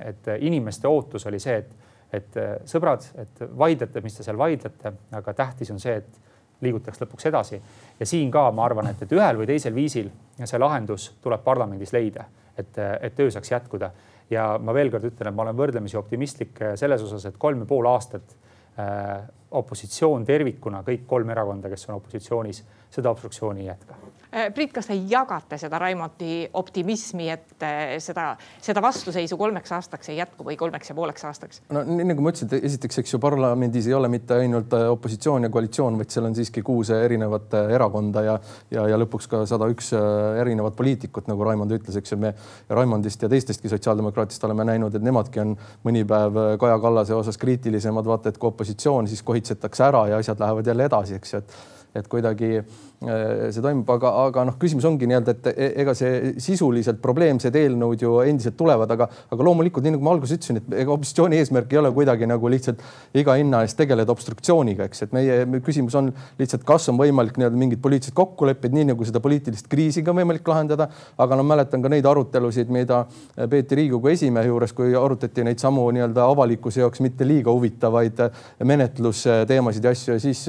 et 0.00 0.30
inimeste 0.40 0.88
ootus 0.88 1.26
oli 1.26 1.38
see, 1.38 1.56
et, 1.56 1.74
et 2.12 2.38
sõbrad, 2.66 3.04
et 3.14 3.44
vaidlete, 3.58 4.00
mis 4.00 4.16
te 4.16 4.24
seal 4.26 4.38
vaidlete, 4.38 4.92
aga 5.12 5.34
tähtis 5.34 5.70
on 5.70 5.78
see, 5.78 5.94
et 6.00 6.62
liigutaks 6.62 6.98
lõpuks 7.02 7.28
edasi. 7.28 7.60
ja 8.00 8.06
siin 8.06 8.30
ka 8.30 8.50
ma 8.50 8.64
arvan, 8.64 8.88
et, 8.90 9.02
et 9.02 9.12
ühel 9.12 9.38
või 9.38 9.46
teisel 9.46 9.74
viisil 9.74 10.10
see 10.44 10.58
lahendus 10.58 11.12
tuleb 11.22 11.44
parlamendis 11.44 11.92
leida, 11.92 12.24
et, 12.56 12.78
et 12.78 13.14
töö 13.14 13.30
saaks 13.30 13.52
jätkuda 13.52 13.90
ja 14.32 14.46
ma 14.62 14.74
veel 14.76 14.90
kord 14.92 15.06
ütlen, 15.08 15.30
et 15.30 15.36
ma 15.36 15.46
olen 15.46 15.58
võrdlemisi 15.58 15.98
optimistlik 16.00 16.60
äh, 16.62 16.74
selles 16.80 17.04
osas, 17.04 17.26
et 17.28 17.38
kolm 17.40 17.64
ja 17.64 17.68
pool 17.68 17.88
aastat 17.90 18.36
äh, 18.80 19.22
opositsioon 19.52 20.24
tervikuna, 20.28 20.82
kõik 20.86 21.04
kolm 21.08 21.30
erakonda, 21.34 21.70
kes 21.72 21.88
on 21.90 21.98
opositsioonis, 21.98 22.62
seda 22.92 23.10
obstruktsiooni 23.10 23.64
ei 23.66 23.72
jätka 23.72 24.02
Äh, 24.32 24.48
Priit, 24.54 24.70
kas 24.72 24.86
te 24.88 24.94
jagate 24.96 25.58
seda 25.60 25.76
Raimonti 25.76 26.46
optimismi, 26.56 27.26
et 27.28 27.64
äh, 27.68 27.98
seda, 28.00 28.30
seda 28.64 28.80
vastuseisu 28.80 29.36
kolmeks 29.36 29.74
aastaks 29.76 30.08
ei 30.08 30.16
jätku 30.16 30.46
või 30.46 30.54
kolmeks 30.56 30.88
ja 30.88 30.94
pooleks 30.96 31.26
aastaks? 31.28 31.60
no 31.68 31.82
nii 31.84 32.06
nagu 32.08 32.24
ma 32.24 32.32
ütlesin, 32.32 32.48
esiteks, 32.64 33.02
eks 33.02 33.12
ju 33.12 33.20
parlamendis 33.20 33.90
ei 33.90 33.96
ole 33.98 34.08
mitte 34.08 34.38
ainult 34.40 34.72
äh, 34.78 34.86
opositsioon 34.94 35.44
ja 35.44 35.50
koalitsioon, 35.52 35.98
vaid 36.00 36.14
seal 36.14 36.30
on 36.30 36.36
siiski 36.38 36.62
kuus 36.64 36.88
erinevat 36.96 37.52
erakonda 37.74 38.22
ja, 38.24 38.38
ja, 38.72 38.86
ja 38.94 39.00
lõpuks 39.02 39.28
ka 39.34 39.42
sada 39.50 39.68
üks 39.68 39.92
erinevat 40.40 40.80
poliitikut, 40.80 41.28
nagu 41.28 41.44
Raimond 41.44 41.76
ütles, 41.76 42.00
eks 42.00 42.16
ju, 42.16 42.20
me 42.24 42.32
Raimondist 42.72 43.28
ja 43.28 43.28
teistestki 43.28 43.68
sotsiaaldemokraatidest 43.74 44.48
oleme 44.48 44.64
näinud, 44.70 44.96
et 44.96 45.04
nemadki 45.04 45.44
on 45.44 45.52
mõni 45.84 46.06
päev 46.08 46.40
Kaja 46.62 46.80
Kallase 46.80 47.18
osas 47.20 47.36
kriitilisemad, 47.36 48.08
vaata 48.08 48.32
et 48.32 48.40
kui 48.40 48.48
opositsioon, 48.48 49.12
siis 49.12 49.20
kohitsetakse 49.28 49.84
ära 49.92 50.06
ja 50.14 50.24
asjad 50.24 50.40
lähevad 50.40 50.72
jälle 50.72 50.88
edasi, 50.88 51.20
eks 51.20 51.36
ju, 51.36 51.44
et 51.44 51.56
et 51.94 52.08
kuidagi 52.08 52.50
äh, 52.56 53.50
see 53.52 53.60
toimub, 53.60 53.88
aga, 53.92 54.12
aga 54.26 54.44
noh, 54.48 54.56
küsimus 54.60 54.86
ongi 54.88 55.08
nii-öelda, 55.10 55.34
et 55.36 55.48
e-, 55.52 55.68
ega 55.82 55.94
see 55.96 56.32
sisuliselt 56.40 57.02
probleemsed 57.04 57.56
eelnõud 57.58 58.04
ju 58.04 58.14
endiselt 58.24 58.56
tulevad, 58.56 58.90
aga, 58.94 59.08
aga 59.32 59.46
loomulikult 59.48 59.84
nii 59.84 59.96
nagu 59.96 60.06
ma 60.06 60.14
alguses 60.16 60.38
ütlesin, 60.38 60.62
et 60.62 60.76
ega 60.84 60.94
opositsiooni 60.94 61.40
eesmärk 61.40 61.74
ei 61.74 61.80
ole 61.82 61.92
kuidagi 61.92 62.28
nagu 62.30 62.52
lihtsalt 62.52 62.80
iga 63.20 63.36
hinna 63.36 63.60
eest 63.66 63.76
tegeleda 63.80 64.14
obstruktsiooniga, 64.14 64.88
eks, 64.88 65.04
et 65.06 65.16
meie 65.16 65.42
küsimus 65.64 65.96
on 66.00 66.08
lihtsalt, 66.40 66.64
kas 66.68 66.88
on 66.92 67.00
võimalik 67.00 67.36
nii-öelda 67.40 67.60
mingid 67.60 67.82
poliitilised 67.84 68.16
kokkulepped, 68.16 68.72
nii 68.72 68.88
nagu 68.94 69.08
seda 69.08 69.20
poliitilist 69.24 69.68
kriisi 69.72 70.04
ka 70.06 70.16
võimalik 70.16 70.48
lahendada. 70.48 70.88
aga 71.18 71.36
no 71.36 71.44
mäletan 71.44 71.82
ka 71.82 71.90
neid 71.92 72.06
arutelusid, 72.08 72.70
mida 72.72 73.04
peeti 73.50 73.76
Riigikogu 73.78 74.08
esimehe 74.12 74.48
juures, 74.48 74.72
kui 74.72 74.94
arutati 74.96 75.44
neid 75.44 75.60
samu 75.60 75.84
nii-öelda 75.92 76.24
avalikkuse 76.32 76.80
jaoks 76.80 77.02
mitte 77.04 77.26
liiga 77.28 77.52
huvitavaid 77.52 78.24
menetlusteemasid 78.64 79.84
ja 79.84 79.92
asju 79.92 80.16
ja 80.16 80.22
siis 80.22 80.46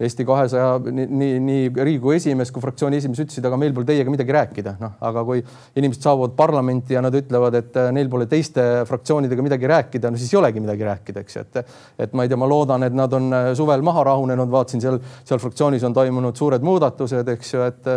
Eesti 0.00 0.24
kahesaja 0.24 0.78
nii, 0.82 1.04
nii, 1.06 1.34
nii 1.44 1.66
Riigikogu 1.76 2.14
esimees 2.16 2.50
kui 2.52 2.62
fraktsiooni 2.64 2.96
esimees 2.98 3.20
ütlesid, 3.22 3.44
aga 3.46 3.58
meil 3.60 3.74
pole 3.76 3.86
teiega 3.88 4.10
midagi 4.10 4.34
rääkida, 4.34 4.74
noh, 4.80 4.94
aga 5.04 5.22
kui 5.28 5.42
inimesed 5.78 6.02
saabuvad 6.06 6.34
parlamenti 6.38 6.96
ja 6.96 7.02
nad 7.04 7.14
ütlevad, 7.14 7.58
et 7.60 7.76
äh, 7.78 7.90
neil 7.94 8.10
pole 8.12 8.26
teiste 8.30 8.64
fraktsioonidega 8.88 9.44
midagi 9.44 9.70
rääkida, 9.70 10.10
no 10.10 10.20
siis 10.20 10.32
ei 10.32 10.40
olegi 10.40 10.64
midagi 10.64 10.88
rääkida, 10.88 11.22
eks 11.22 11.36
ju, 11.36 11.44
et 11.46 11.62
et 12.06 12.16
ma 12.16 12.24
ei 12.24 12.32
tea, 12.32 12.40
ma 12.40 12.48
loodan, 12.48 12.88
et 12.88 12.96
nad 12.96 13.12
on 13.18 13.28
äh, 13.36 13.52
suvel 13.58 13.84
maha 13.84 14.06
rahunenud, 14.10 14.50
vaatasin 14.52 14.82
seal, 14.82 14.98
seal 15.28 15.42
fraktsioonis 15.42 15.84
on 15.86 15.96
toimunud 15.96 16.40
suured 16.40 16.64
muudatused, 16.64 17.28
eks 17.36 17.54
ju, 17.54 17.64
et 17.68 17.90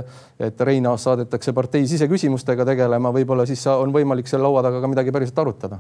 et 0.46 0.66
Reinaas 0.68 1.06
saadetakse 1.08 1.54
partei 1.56 1.88
siseküsimustega 1.88 2.66
tegelema, 2.68 3.14
võib-olla 3.16 3.48
siis 3.48 3.64
on 3.72 3.94
võimalik 3.96 4.28
seal 4.28 4.44
laua 4.44 4.66
taga 4.66 4.82
ka 4.84 4.92
midagi 4.92 5.16
päriselt 5.16 5.40
arutada. 5.46 5.80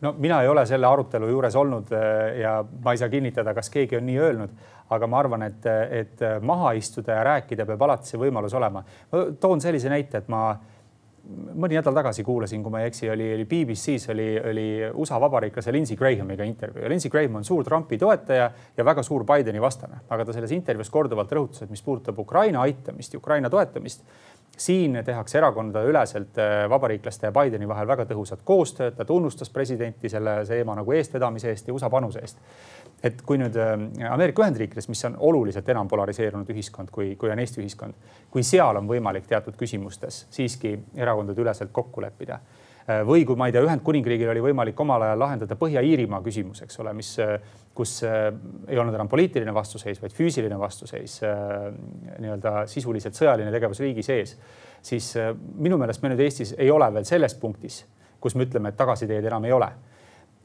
No 0.00 0.12
mina 0.18 0.42
ei 0.42 0.48
ole 0.48 0.66
selle 0.68 0.86
arutelu 0.86 1.28
juures 1.30 1.54
olnud 1.56 1.92
äh, 1.96 2.40
ja 2.42 2.58
ma 2.84 2.92
ei 2.92 2.98
saa 3.00 3.08
kinnitada, 3.08 3.54
kas 3.56 3.70
keegi 3.72 3.96
on 3.96 4.04
nii 4.04 4.18
öelnud, 4.20 4.50
aga 4.90 5.06
ma 5.10 5.18
arvan, 5.18 5.42
et, 5.48 5.66
et 5.90 6.24
maha 6.42 6.72
istuda 6.78 7.18
ja 7.18 7.26
rääkida 7.32 7.66
peab 7.66 7.82
alati 7.82 8.12
see 8.12 8.20
võimalus 8.20 8.54
olema. 8.54 8.84
toon 9.40 9.60
sellise 9.60 9.90
näite, 9.90 10.22
et 10.22 10.28
ma 10.32 10.48
mõni 11.26 11.74
nädal 11.74 11.94
tagasi 11.96 12.22
kuulasin, 12.24 12.62
kui 12.62 12.72
ma 12.72 12.82
ei 12.82 12.90
eksi, 12.90 13.08
oli, 13.10 13.26
oli 13.34 13.46
BBC-s 13.50 14.10
oli, 14.12 14.28
oli 14.50 14.66
USA 14.94 15.18
vabariiklase 15.20 15.72
Lindsey 15.74 15.98
Grahamiga 15.98 16.46
intervjuu 16.46 16.84
ja 16.84 16.90
Lindsey 16.90 17.10
Graham 17.10 17.40
on 17.40 17.44
suur 17.44 17.64
Trumpi 17.66 17.98
toetaja 17.98 18.50
ja 18.76 18.84
väga 18.84 19.02
suur 19.06 19.24
Bideni 19.26 19.62
vastane, 19.62 20.02
aga 20.08 20.24
ta 20.24 20.36
selles 20.36 20.54
intervjuus 20.54 20.90
korduvalt 20.94 21.32
rõhutas, 21.34 21.64
et 21.64 21.72
mis 21.72 21.82
puudutab 21.82 22.18
Ukraina 22.22 22.62
aitamist 22.62 23.14
ja 23.14 23.18
Ukraina 23.22 23.50
toetamist, 23.50 24.06
siin 24.56 24.98
tehakse 25.04 25.38
erakondadeüleselt 25.38 26.38
äh, 26.38 26.70
vabariiklaste 26.70 27.26
ja 27.26 27.32
Bideni 27.32 27.68
vahel 27.68 27.88
väga 27.88 28.06
tõhusat 28.08 28.44
koostööd, 28.44 28.96
ta 28.96 29.04
tunnustas 29.04 29.50
presidenti 29.52 30.08
selle 30.08 30.38
teema 30.48 30.74
nagu 30.78 30.92
eestvedamise 30.96 31.50
eest 31.52 31.68
ja 31.68 31.74
USA 31.74 31.90
panuse 31.92 32.22
eest. 32.24 32.40
Et 33.04 33.20
kui 33.22 33.38
nüüd 33.40 33.56
äh, 33.60 33.74
Ameerika 34.10 34.44
Ühendriikides, 34.44 34.88
mis 34.88 35.04
on 35.08 35.18
oluliselt 35.28 35.68
enam 35.68 35.88
polariseerunud 35.88 36.50
ühiskond, 36.54 36.92
kui, 36.92 37.14
kui 37.20 37.32
on 37.32 37.42
Eesti 37.42 37.60
ühiskond, 37.60 37.98
kui 38.30 38.44
seal 38.46 38.80
on 38.80 38.88
võimalik 38.88 39.28
teatud 39.28 39.58
küsimustes 39.60 40.24
siiski 40.30 40.78
erakondade 40.96 41.44
üleselt 41.44 41.74
kokku 41.76 42.04
leppida 42.04 42.40
või 42.86 43.24
kui 43.26 43.38
ma 43.38 43.48
ei 43.48 43.54
tea, 43.54 43.64
Ühendkuningriigil 43.66 44.30
oli 44.30 44.42
võimalik 44.44 44.78
omal 44.80 45.02
ajal 45.08 45.18
lahendada 45.18 45.56
Põhja-Iirimaa 45.58 46.20
küsimus, 46.22 46.62
eks 46.62 46.78
ole, 46.82 46.92
mis, 46.94 47.12
äh, 47.22 47.40
kus 47.74 47.98
ei 48.06 48.78
olnud 48.78 48.94
enam 48.94 49.10
poliitiline 49.10 49.54
vastuseis, 49.54 49.98
vaid 50.02 50.14
füüsiline 50.16 50.58
vastuseis, 50.58 51.18
nii-öelda 52.22 52.62
sisuliselt 52.70 53.18
sõjaline 53.18 53.50
tegevus 53.52 53.82
riigi 53.84 54.06
sees, 54.06 54.36
siis 54.80 55.10
minu 55.58 55.76
meelest 55.80 56.02
me 56.02 56.14
nüüd 56.14 56.22
Eestis 56.24 56.54
ei 56.56 56.70
ole 56.70 56.88
veel 56.94 57.04
selles 57.04 57.34
punktis, 57.36 57.82
kus 58.20 58.38
me 58.38 58.46
ütleme, 58.46 58.72
et 58.72 58.78
tagasiteed 58.80 59.28
enam 59.28 59.44
ei 59.44 59.52
ole. 59.52 59.68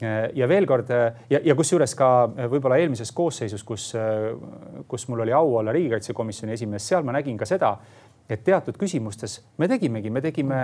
Äh, 0.02 0.32
ja 0.34 0.48
veel 0.50 0.66
kord 0.66 0.90
äh, 0.90 1.14
ja, 1.30 1.40
ja 1.46 1.54
kusjuures 1.58 1.94
ka 1.98 2.08
äh, 2.26 2.48
võib-olla 2.50 2.80
eelmises 2.82 3.12
koosseisus, 3.14 3.62
kus, 3.68 3.92
kus 4.90 5.06
mul 5.12 5.22
oli 5.28 5.34
au 5.38 5.54
olla 5.60 5.74
riigikaitsekomisjoni 5.76 6.56
esimees, 6.56 6.88
seal 6.90 7.06
ma 7.06 7.14
nägin 7.14 7.38
ka 7.38 7.46
seda, 7.46 7.76
et 8.32 8.44
teatud 8.46 8.78
küsimustes 8.80 9.40
me 9.60 9.68
tegimegi, 9.72 10.10
me 10.14 10.22
tegime 10.24 10.60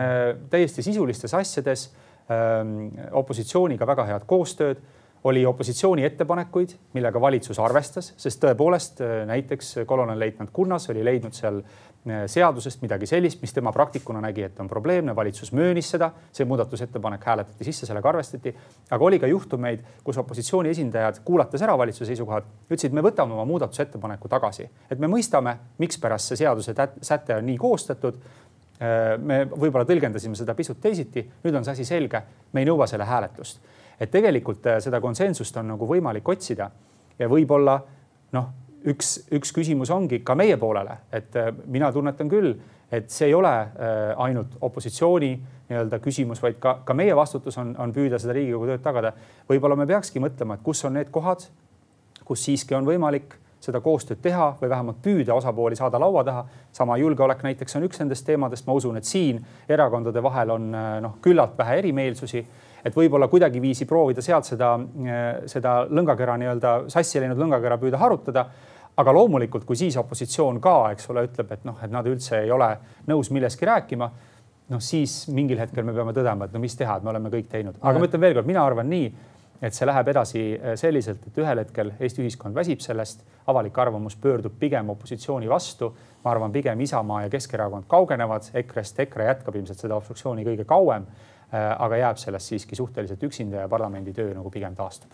täiesti 0.52 0.86
sisulistes 0.86 1.34
asjades 1.36 1.90
ähm, 2.32 2.94
opositsiooniga 3.12 3.88
väga 3.90 4.08
head 4.08 4.28
koostööd 4.30 4.84
oli 5.24 5.46
opositsiooni 5.46 6.06
ettepanekuid, 6.06 6.76
millega 6.94 7.22
valitsus 7.22 7.60
arvestas, 7.60 8.14
sest 8.18 8.44
tõepoolest 8.44 9.02
näiteks 9.28 9.76
kolonelleitnant 9.86 10.54
Kunnas 10.54 10.90
oli 10.94 11.04
leidnud 11.06 11.34
seal 11.36 11.62
Äh, 12.08 12.24
seadusest 12.32 12.80
midagi 12.86 13.08
sellist, 13.10 13.42
mis 13.44 13.52
tema 13.52 13.72
praktikuna 13.76 14.22
nägi, 14.24 14.46
et 14.46 14.60
on 14.64 14.68
probleemne, 14.72 15.12
valitsus 15.16 15.50
möönis 15.52 15.90
seda, 15.92 16.08
see 16.32 16.46
muudatusettepanek 16.48 17.26
hääletati 17.28 17.66
sisse, 17.68 17.88
sellega 17.90 18.08
arvestati. 18.10 18.54
aga 18.92 19.06
oli 19.06 19.20
ka 19.20 19.28
juhtumeid, 19.28 19.82
kus 20.04 20.18
opositsiooni 20.22 20.70
esindajad, 20.70 21.20
kuulates 21.26 21.62
ära 21.62 21.76
valitsuse 21.78 22.08
seisukohad, 22.14 22.48
ütlesid, 22.70 22.96
me 22.96 23.04
võtame 23.04 23.36
oma 23.36 23.44
muudatusettepaneku 23.50 24.30
tagasi, 24.32 24.70
et 24.90 25.00
me 25.00 25.10
mõistame, 25.12 25.58
mikspärast 25.84 26.32
see 26.32 26.40
seaduse 26.46 26.76
säte 27.02 27.36
on 27.36 27.46
nii 27.50 27.58
koostatud. 27.60 28.22
Äh, 28.80 29.18
me 29.20 29.44
võib-olla 29.50 29.84
tõlgendasime 29.90 30.40
seda 30.40 30.56
pisut 30.56 30.80
teisiti, 30.80 31.26
nüüd 31.44 31.60
on 31.60 31.68
see 31.68 31.76
asi 31.76 31.90
selge, 31.92 32.24
me 32.54 32.64
ei 32.64 32.70
nõua 32.72 32.88
selle 32.88 33.10
hääletust. 33.10 33.60
Et 34.00 34.12
tegelikult 34.12 34.66
äh, 34.68 34.80
seda 34.84 35.02
konsensust 35.02 35.58
on 35.58 35.74
nagu 35.74 35.90
võimalik 35.90 36.30
otsida 36.30 36.70
ja 37.20 37.30
võib-olla 37.30 37.78
noh 38.36 38.50
üks, 38.88 39.14
üks 39.34 39.54
küsimus 39.56 39.92
ongi 39.94 40.22
ka 40.26 40.36
meie 40.38 40.58
poolele, 40.62 41.00
et 41.12 41.36
äh, 41.40 41.52
mina 41.66 41.92
tunnetan 41.94 42.30
küll, 42.32 42.54
et 42.92 43.10
see 43.12 43.32
ei 43.32 43.36
ole 43.36 43.54
äh, 43.54 44.12
ainult 44.24 44.60
opositsiooni 44.62 45.32
nii-öelda 45.68 46.00
küsimus, 46.00 46.42
vaid 46.44 46.62
ka, 46.64 46.78
ka 46.88 46.96
meie 46.96 47.16
vastutus 47.18 47.58
on, 47.60 47.74
on 47.82 47.92
püüda 47.96 48.20
seda 48.22 48.36
Riigikogu 48.38 48.70
tööd 48.70 48.86
tagada. 48.86 49.12
võib-olla 49.50 49.76
me 49.76 49.88
peakski 49.90 50.22
mõtlema, 50.24 50.56
et 50.56 50.64
kus 50.64 50.86
on 50.88 50.96
need 50.96 51.12
kohad, 51.12 51.44
kus 52.28 52.46
siiski 52.48 52.78
on 52.78 52.88
võimalik 52.88 53.36
seda 53.60 53.82
koostööd 53.82 54.22
teha 54.22 54.52
või 54.62 54.70
vähemalt 54.70 55.02
püüda 55.04 55.36
osapooli 55.36 55.76
saada 55.76 56.00
laua 56.00 56.24
taha. 56.24 56.46
sama 56.72 56.98
julgeolek 56.98 57.42
näiteks 57.44 57.76
on 57.76 57.84
üks 57.88 58.00
nendest 58.00 58.26
teemadest, 58.26 58.68
ma 58.68 58.74
usun, 58.78 58.98
et 58.98 59.04
siin 59.04 59.42
erakondade 59.68 60.24
vahel 60.24 60.54
on 60.54 60.72
noh, 61.02 61.18
küllalt 61.22 61.58
vähe 61.58 61.80
erimeelsusi 61.82 62.46
et 62.86 62.96
võib-olla 62.96 63.28
kuidagiviisi 63.32 63.86
proovida 63.90 64.22
sealt 64.22 64.46
seda, 64.46 64.74
seda 65.50 65.80
lõngakera 65.90 66.38
nii-öelda 66.42 66.74
sassi 66.94 67.22
läinud 67.22 67.40
lõngakera 67.42 67.80
püüda 67.82 68.02
harutada. 68.02 68.48
Aga 68.98 69.14
loomulikult, 69.14 69.66
kui 69.66 69.78
siis 69.78 69.94
opositsioon 70.02 70.58
ka, 70.62 70.92
eks 70.96 71.12
ole, 71.14 71.28
ütleb, 71.28 71.52
et 71.54 71.66
noh, 71.68 71.78
et 71.86 71.92
nad 71.94 72.08
üldse 72.10 72.40
ei 72.42 72.52
ole 72.52 72.72
nõus 73.06 73.30
millestki 73.30 73.68
rääkima, 73.70 74.08
noh 74.74 74.82
siis 74.82 75.28
mingil 75.30 75.60
hetkel 75.62 75.86
me 75.86 75.94
peame 75.94 76.16
tõdema, 76.18 76.48
et 76.48 76.56
no 76.56 76.62
mis 76.64 76.76
teha, 76.76 76.98
et 76.98 77.06
me 77.06 77.14
oleme 77.14 77.30
kõik 77.30 77.52
teinud, 77.52 77.78
aga 77.78 78.02
ma 78.02 78.08
ütlen 78.10 78.24
veelkord, 78.24 78.50
mina 78.50 78.66
arvan 78.66 78.90
nii, 78.90 79.12
et 79.62 79.74
see 79.74 79.88
läheb 79.88 80.12
edasi 80.12 80.42
äh, 80.56 80.76
selliselt, 80.80 81.24
et 81.30 81.38
ühel 81.42 81.62
hetkel 81.64 81.94
Eesti 81.98 82.22
ühiskond 82.26 82.58
väsib 82.58 82.82
sellest, 82.84 83.24
avalik 83.50 83.78
arvamus 83.80 84.18
pöördub 84.22 84.58
pigem 84.60 84.90
opositsiooni 84.94 85.50
vastu. 85.50 85.94
ma 86.24 86.32
arvan, 86.32 86.52
pigem 86.52 86.80
Isamaa 86.82 87.22
ja 87.24 87.30
Keskerakond 87.30 87.86
kaugenevad 87.88 88.50
EKRE-st, 88.54 89.00
EKRE 89.06 89.26
jätkab 89.30 89.56
ilmselt 89.56 89.80
seda 89.80 89.96
obstruktsiooni 89.96 90.44
kõige 90.44 90.66
kauem, 90.68 91.06
aga 91.52 91.98
jääb 92.02 92.18
sellest 92.20 92.52
siiski 92.52 92.76
suhteliselt 92.76 93.24
üksinda 93.24 93.64
ja 93.64 93.70
parlamendi 93.72 94.12
töö 94.14 94.34
nagu 94.36 94.50
pigem 94.52 94.76
taastub 94.76 95.14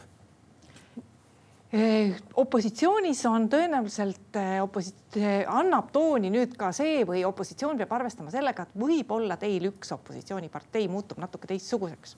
Eh, 1.74 2.12
opositsioonis 2.38 3.24
on 3.26 3.48
tõenäoliselt 3.50 4.38
eh, 4.38 4.60
oposit-, 4.62 5.16
annab 5.50 5.88
tooni 5.96 6.30
nüüd 6.30 6.52
ka 6.54 6.68
see 6.70 7.00
või 7.10 7.24
opositsioon 7.26 7.80
peab 7.80 7.96
arvestama 7.98 8.30
sellega, 8.30 8.68
et 8.68 8.76
võib-olla 8.78 9.40
teil 9.42 9.66
üks 9.72 9.90
opositsioonipartei 9.96 10.86
muutub 10.86 11.18
natuke 11.24 11.50
teistsuguseks. 11.50 12.14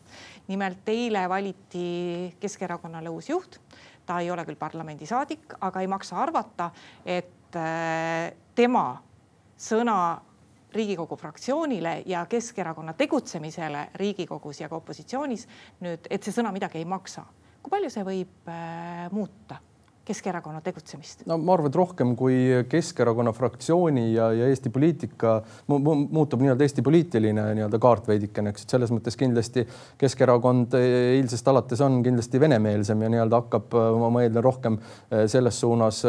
nimelt 0.51 0.91
eile 0.91 1.23
valiti 1.31 1.85
Keskerakonnale 2.41 3.15
uus 3.15 3.31
juht. 3.31 3.61
ta 4.05 4.19
ei 4.19 4.27
ole 4.31 4.43
küll 4.45 4.59
parlamendisaadik, 4.59 5.55
aga 5.61 5.81
ei 5.81 5.87
maksa 5.87 6.19
arvata, 6.19 6.69
et 7.05 7.55
tema 8.55 8.85
sõna 9.55 10.19
Riigikogu 10.75 11.15
fraktsioonile 11.15 12.01
ja 12.05 12.25
Keskerakonna 12.29 12.93
tegutsemisele 12.93 13.87
Riigikogus 13.95 14.59
ja 14.61 14.69
ka 14.69 14.75
opositsioonis 14.75 15.47
nüüd, 15.85 16.09
et 16.09 16.23
see 16.23 16.35
sõna 16.35 16.51
midagi 16.55 16.81
ei 16.81 16.89
maksa. 16.89 17.23
Kui 17.61 17.71
palju 17.71 17.89
see 17.93 18.03
võib 18.05 18.51
äh, 18.51 19.07
muuta 19.15 19.61
Keskerakonna 20.05 20.59
tegutsemist? 20.61 21.23
no 21.25 21.39
ma 21.41 21.55
arvan, 21.55 21.71
et 21.71 21.77
rohkem 21.79 22.11
kui 22.17 22.35
Keskerakonna 22.69 23.31
fraktsiooni 23.33 24.11
ja, 24.13 24.27
ja 24.37 24.49
Eesti 24.51 24.69
poliitika 24.69 25.39
mu, 25.71 25.79
mu, 25.81 25.95
muutub 26.13 26.43
nii-öelda 26.43 26.61
Eesti 26.67 26.83
poliitiline 26.85 27.45
nii-öelda 27.57 27.79
kaart 27.81 28.05
veidikene, 28.11 28.53
eks, 28.53 28.67
et 28.67 28.75
selles 28.75 28.93
mõttes 28.93 29.17
kindlasti 29.17 29.63
Keskerakond 30.01 30.77
eilsest 30.77 31.49
alates 31.49 31.81
on 31.81 32.03
kindlasti 32.05 32.41
venemeelsem 32.43 33.01
ja 33.01 33.09
nii-öelda 33.15 33.39
hakkab, 33.41 33.73
ma 34.13 34.21
eeldan, 34.21 34.45
rohkem 34.45 34.77
eh, 34.77 35.23
selles 35.31 35.57
suunas 35.63 36.03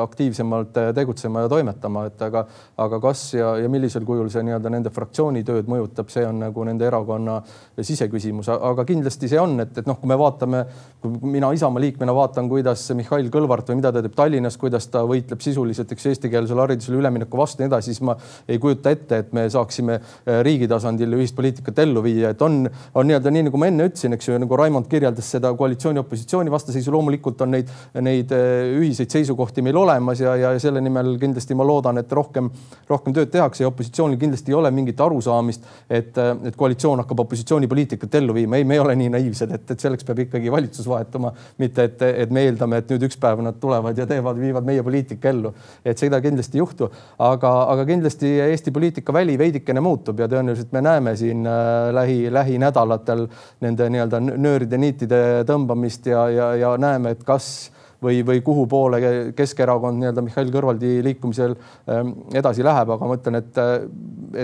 aktiivsemalt 0.00 0.80
tegutsema 0.96 1.44
ja 1.44 1.52
toimetama, 1.52 2.06
et 2.08 2.24
aga, 2.24 2.46
aga 2.80 3.02
kas 3.04 3.26
ja, 3.36 3.52
ja 3.60 3.68
millisel 3.68 4.08
kujul 4.08 4.32
see 4.32 4.46
nii-öelda 4.48 4.72
nende 4.72 4.94
fraktsiooni 4.94 5.44
tööd 5.44 5.68
mõjutab, 5.68 6.08
see 6.12 6.24
on 6.24 6.40
nagu 6.46 6.64
nende 6.64 6.88
erakonna 6.88 7.36
siseküsimus, 7.76 8.48
aga 8.56 8.88
kindlasti 8.88 9.28
see 9.34 9.40
on, 9.40 9.58
et, 9.66 9.76
et 9.84 9.90
noh, 9.90 10.00
kui 10.00 10.08
me 10.08 10.18
vaatame, 10.20 10.64
kui 11.04 11.36
mina 11.36 11.52
Isamaa 11.52 11.84
liikmena 11.84 12.16
vaatan, 12.16 12.48
kuidas 12.48 12.88
Mihhail 12.96 13.33
Kõlvart 13.34 13.70
või 13.70 13.80
mida 13.80 13.90
ta 13.94 14.02
teeb 14.04 14.14
Tallinnas, 14.14 14.56
kuidas 14.60 14.86
ta 14.92 15.02
võitleb 15.08 15.42
sisuliselt, 15.42 15.90
eks 15.90 16.06
eestikeelsele 16.12 16.62
haridusele 16.62 17.00
ülemineku 17.00 17.38
vastu 17.38 17.62
ja 17.62 17.66
nii 17.66 17.72
edasi, 17.72 17.94
siis 17.94 18.02
ma 18.06 18.14
ei 18.48 18.60
kujuta 18.62 18.92
ette, 18.94 19.18
et 19.24 19.32
me 19.34 19.46
saaksime 19.50 19.96
äh, 19.98 20.38
riigi 20.46 20.68
tasandil 20.70 21.16
ühist 21.18 21.34
poliitikat 21.36 21.80
ellu 21.82 22.02
viia, 22.04 22.30
et 22.34 22.42
on, 22.44 22.62
on 22.94 23.08
nii-öelda 23.08 23.32
nii 23.34 23.48
nagu 23.48 23.60
ma 23.60 23.70
enne 23.70 23.88
ütlesin, 23.90 24.14
eks 24.14 24.28
ju, 24.28 24.38
nagu 24.38 24.58
Raimond 24.58 24.86
kirjeldas 24.90 25.32
seda 25.34 25.50
koalitsiooni-opositsiooni 25.58 26.52
vastaseisu, 26.54 26.92
loomulikult 26.94 27.42
on 27.44 27.54
neid, 27.56 27.72
neid 28.06 28.34
äh, 28.36 28.76
ühiseid 28.78 29.10
seisukohti 29.14 29.64
meil 29.66 29.80
olemas 29.82 30.22
ja, 30.22 30.36
ja 30.38 30.52
selle 30.62 30.82
nimel 30.84 31.16
kindlasti 31.22 31.58
ma 31.58 31.66
loodan, 31.66 31.98
et 32.02 32.12
rohkem, 32.14 32.52
rohkem 32.90 33.16
tööd 33.16 33.32
tehakse 33.34 33.64
ja 33.64 33.72
opositsioonil 33.72 34.20
kindlasti 34.20 34.54
ei 34.54 34.58
ole 34.60 34.70
mingit 34.74 35.00
arusaamist, 35.02 35.66
et, 35.88 36.14
äh, 36.22 36.32
et 36.50 36.58
koalitsioon 36.60 37.02
hakkab 37.02 37.24
opositsioonipoliitikat 37.26 38.20
ellu 38.20 38.38
viima. 38.38 38.62
ei, 38.62 38.68
me 38.68 38.78
ei 38.78 38.84
ole 38.84 38.94
nii 39.02 39.10
naiivsed, 39.18 39.58
et, 39.58 39.74
et 39.74 39.88
selleks 39.88 40.06
peab 40.06 40.22
ikkagi 40.28 40.52
valitsus 40.52 40.88
vahetuma, 40.88 41.34
mitte 41.58 41.90
et, 41.90 42.08
et 42.24 42.30
me 42.30 42.46
eeldame, 42.46 42.78
et 42.82 42.94
nüüd 42.94 43.08
üks 43.08 43.18
päev 43.24 43.42
nad 43.44 43.58
tulevad 43.60 43.98
ja 43.98 44.06
teevad, 44.08 44.38
viivad 44.40 44.66
meie 44.68 44.84
poliitika 44.86 45.32
ellu. 45.32 45.54
et 45.84 45.98
seda 45.98 46.20
kindlasti 46.24 46.58
ei 46.58 46.64
juhtu, 46.64 46.90
aga, 47.18 47.52
aga 47.74 47.86
kindlasti 47.88 48.32
Eesti 48.44 48.72
poliitika 48.74 49.12
väli 49.12 49.38
veidikene 49.40 49.80
muutub 49.84 50.20
ja 50.20 50.28
tõenäoliselt 50.30 50.72
me 50.72 50.84
näeme 50.84 51.16
siin 51.16 51.46
äh, 51.46 51.90
lähi, 51.94 52.18
lähinädalatel 52.32 53.26
nende 53.64 53.88
nii-öelda 53.92 54.20
nööride 54.24 54.80
niitide 54.80 55.22
tõmbamist 55.48 56.10
ja, 56.10 56.28
ja, 56.32 56.50
ja 56.60 56.74
näeme, 56.80 57.14
et 57.14 57.24
kas 57.24 57.70
või, 58.04 58.20
või 58.26 58.42
kuhu 58.44 58.66
poole 58.70 59.00
Keskerakond 59.36 60.00
nii-öelda 60.00 60.24
Mihhail 60.24 60.52
Kõlvarti 60.52 60.98
liikumisel 61.04 61.56
ähm, 61.90 62.14
edasi 62.36 62.64
läheb, 62.66 62.92
aga 62.94 63.08
ma 63.08 63.18
ütlen, 63.18 63.40
et, 63.40 63.58
äh, 63.60 63.74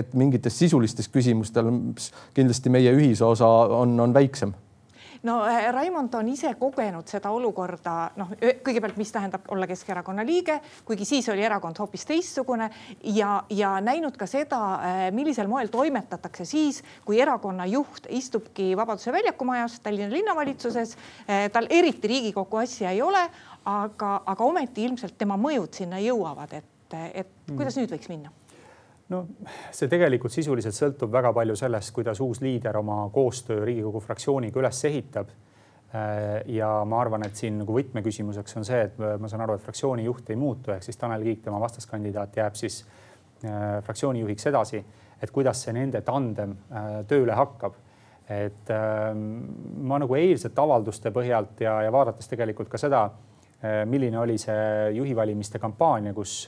et 0.01 0.17
mingites 0.17 0.57
sisulistes 0.57 1.09
küsimustel 1.11 1.71
kindlasti 2.37 2.73
meie 2.73 2.93
ühisosa 2.97 3.49
on, 3.81 3.99
on 3.99 4.17
väiksem 4.17 4.55
no 5.23 5.45
äh, 5.45 5.71
Raimond 5.73 6.13
on 6.13 6.29
ise 6.29 6.53
kogenud 6.59 7.07
seda 7.09 7.31
olukorda, 7.33 7.95
noh, 8.17 8.33
kõigepealt, 8.39 8.97
mis 8.99 9.11
tähendab 9.13 9.45
olla 9.53 9.67
Keskerakonna 9.69 10.25
liige, 10.25 10.57
kuigi 10.85 11.05
siis 11.05 11.29
oli 11.29 11.45
erakond 11.45 11.77
hoopis 11.79 12.05
teistsugune 12.09 12.69
ja, 13.15 13.43
ja 13.49 13.75
näinud 13.83 14.17
ka 14.17 14.27
seda, 14.29 14.61
äh, 14.73 15.03
millisel 15.15 15.49
moel 15.51 15.71
toimetatakse 15.73 16.45
siis, 16.45 16.81
kui 17.05 17.21
erakonna 17.21 17.67
juht 17.69 18.09
istubki 18.09 18.71
Vabaduse 18.77 19.13
väljaku 19.13 19.45
majas 19.45 19.79
Tallinna 19.79 20.11
linnavalitsuses. 20.13 20.97
Äh, 21.29 21.47
tal 21.53 21.69
eriti 21.69 22.09
Riigikokku 22.11 22.63
asja 22.63 22.91
ei 22.91 23.01
ole, 23.01 23.23
aga, 23.65 24.13
aga 24.25 24.43
ometi 24.43 24.85
ilmselt 24.89 25.17
tema 25.17 25.37
mõjud 25.37 25.81
sinna 25.83 26.01
jõuavad, 26.01 26.57
et, 26.57 26.99
et 27.13 27.33
kuidas 27.51 27.75
mm. 27.75 27.81
nüüd 27.83 27.97
võiks 27.97 28.09
minna 28.11 28.33
no 29.11 29.21
see 29.73 29.89
tegelikult 29.91 30.33
sisuliselt 30.33 30.75
sõltub 30.75 31.11
väga 31.13 31.33
palju 31.35 31.55
sellest, 31.59 31.93
kuidas 31.95 32.21
uus 32.23 32.41
liider 32.43 32.77
oma 32.79 33.03
koostöö 33.13 33.65
Riigikogu 33.67 34.01
fraktsiooniga 34.03 34.61
üles 34.61 34.83
ehitab. 34.89 35.31
Äh, 35.91 36.47
ja 36.55 36.69
ma 36.87 37.01
arvan, 37.03 37.25
et 37.27 37.35
siin 37.35 37.57
nagu 37.59 37.75
võtmeküsimuseks 37.75 38.57
on 38.61 38.67
see, 38.67 38.85
et 38.87 38.99
ma 39.01 39.27
saan 39.27 39.43
aru, 39.43 39.57
et 39.57 39.63
fraktsiooni 39.65 40.05
juht 40.07 40.29
ei 40.31 40.39
muutu, 40.39 40.71
ehk 40.71 40.85
siis 40.87 40.99
Tanel 40.99 41.25
Kiik, 41.27 41.41
tema 41.43 41.59
vastaskandidaat 41.59 42.39
jääb 42.39 42.55
siis 42.55 42.81
äh, 43.43 43.81
fraktsiooni 43.83 44.23
juhiks 44.23 44.47
edasi, 44.47 44.79
et 45.21 45.33
kuidas 45.35 45.65
see 45.65 45.75
nende 45.75 45.99
tandem 46.07 46.55
äh, 46.71 47.01
tööle 47.09 47.35
hakkab 47.37 47.79
et 48.31 48.69
ähm, 48.71 49.23
ma 49.83 49.97
nagu 49.99 50.15
eilsete 50.15 50.61
avalduste 50.61 51.11
põhjalt 51.11 51.59
ja, 51.65 51.73
ja 51.83 51.89
vaadates 51.91 52.29
tegelikult 52.31 52.69
ka 52.71 52.79
seda, 52.79 53.01
milline 53.91 54.17
oli 54.21 54.37
see 54.39 54.93
juhi 54.95 55.11
valimiste 55.17 55.59
kampaania, 55.59 56.13
kus 56.15 56.45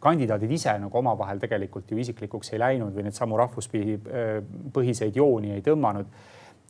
kandidaadid 0.00 0.52
ise 0.56 0.72
nagu 0.80 0.98
omavahel 0.98 1.40
tegelikult 1.40 1.90
ju 1.92 1.98
isiklikuks 2.00 2.54
ei 2.54 2.60
läinud 2.62 2.94
või 2.96 3.06
neid 3.06 3.16
samu 3.16 3.38
rahvuspõhiseid 3.40 5.16
jooni 5.16 5.56
ei 5.56 5.64
tõmmanud. 5.64 6.06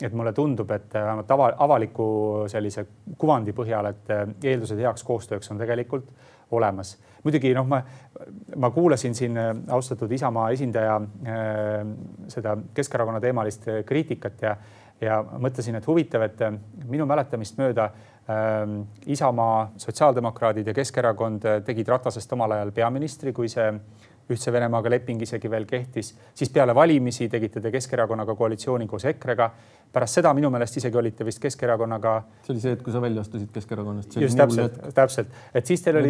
et 0.00 0.12
mulle 0.16 0.32
tundub, 0.32 0.70
et 0.70 0.94
vähemalt 0.94 1.30
ava, 1.30 1.50
avaliku 1.58 2.04
sellise 2.48 2.86
kuvandi 3.18 3.52
põhjal, 3.52 3.90
et 3.90 4.12
eeldused 4.48 4.78
heaks 4.80 5.04
koostööks 5.04 5.50
on 5.50 5.58
tegelikult 5.58 6.06
olemas. 6.50 6.96
muidugi 7.22 7.52
noh, 7.54 7.66
ma, 7.66 7.82
ma 8.56 8.70
kuulasin 8.70 9.14
siin 9.14 9.36
austatud 9.68 10.12
Isamaa 10.12 10.50
esindaja 10.50 10.96
äh, 10.96 11.86
seda 12.28 12.56
Keskerakonna 12.74 13.20
teemalist 13.20 13.68
kriitikat 13.86 14.42
ja, 14.42 14.56
ja 15.00 15.22
mõtlesin, 15.22 15.76
et 15.76 15.86
huvitav, 15.86 16.22
et 16.22 16.40
minu 16.88 17.06
mäletamist 17.06 17.60
mööda 17.60 17.90
Isamaa, 19.06 19.72
sotsiaaldemokraadid 19.80 20.66
ja 20.66 20.74
Keskerakond 20.74 21.44
eh, 21.44 21.58
tegid 21.66 21.88
Ratasest 21.88 22.32
omal 22.36 22.56
ajal 22.56 22.72
peaministri, 22.76 23.32
kui 23.32 23.48
see 23.48 23.72
Ühtse 24.30 24.52
Venemaaga 24.52 24.90
leping 24.92 25.22
isegi 25.22 25.50
veel 25.50 25.66
kehtis, 25.66 26.14
siis 26.34 26.50
peale 26.54 26.74
valimisi 26.74 27.28
tegite 27.28 27.60
te 27.60 27.70
Keskerakonnaga 27.74 28.34
koalitsiooni 28.38 28.86
koos 28.86 29.04
EKRE-ga. 29.10 29.50
pärast 29.90 30.14
seda 30.14 30.30
minu 30.34 30.50
meelest 30.54 30.76
isegi 30.78 30.98
olite 30.98 31.24
vist 31.26 31.40
Keskerakonnaga. 31.42 32.12
see 32.46 32.52
oli 32.54 32.60
see, 32.62 32.72
et 32.72 32.82
kui 32.82 32.92
sa 32.92 33.00
välja 33.02 33.20
astusid 33.20 33.48
Keskerakonnast. 33.52 34.16
just 34.16 34.38
täpselt, 34.38 34.78
täpselt, 34.94 35.28
et 35.54 35.66
siis 35.66 35.82
teil 35.82 35.96
oli. 35.96 36.08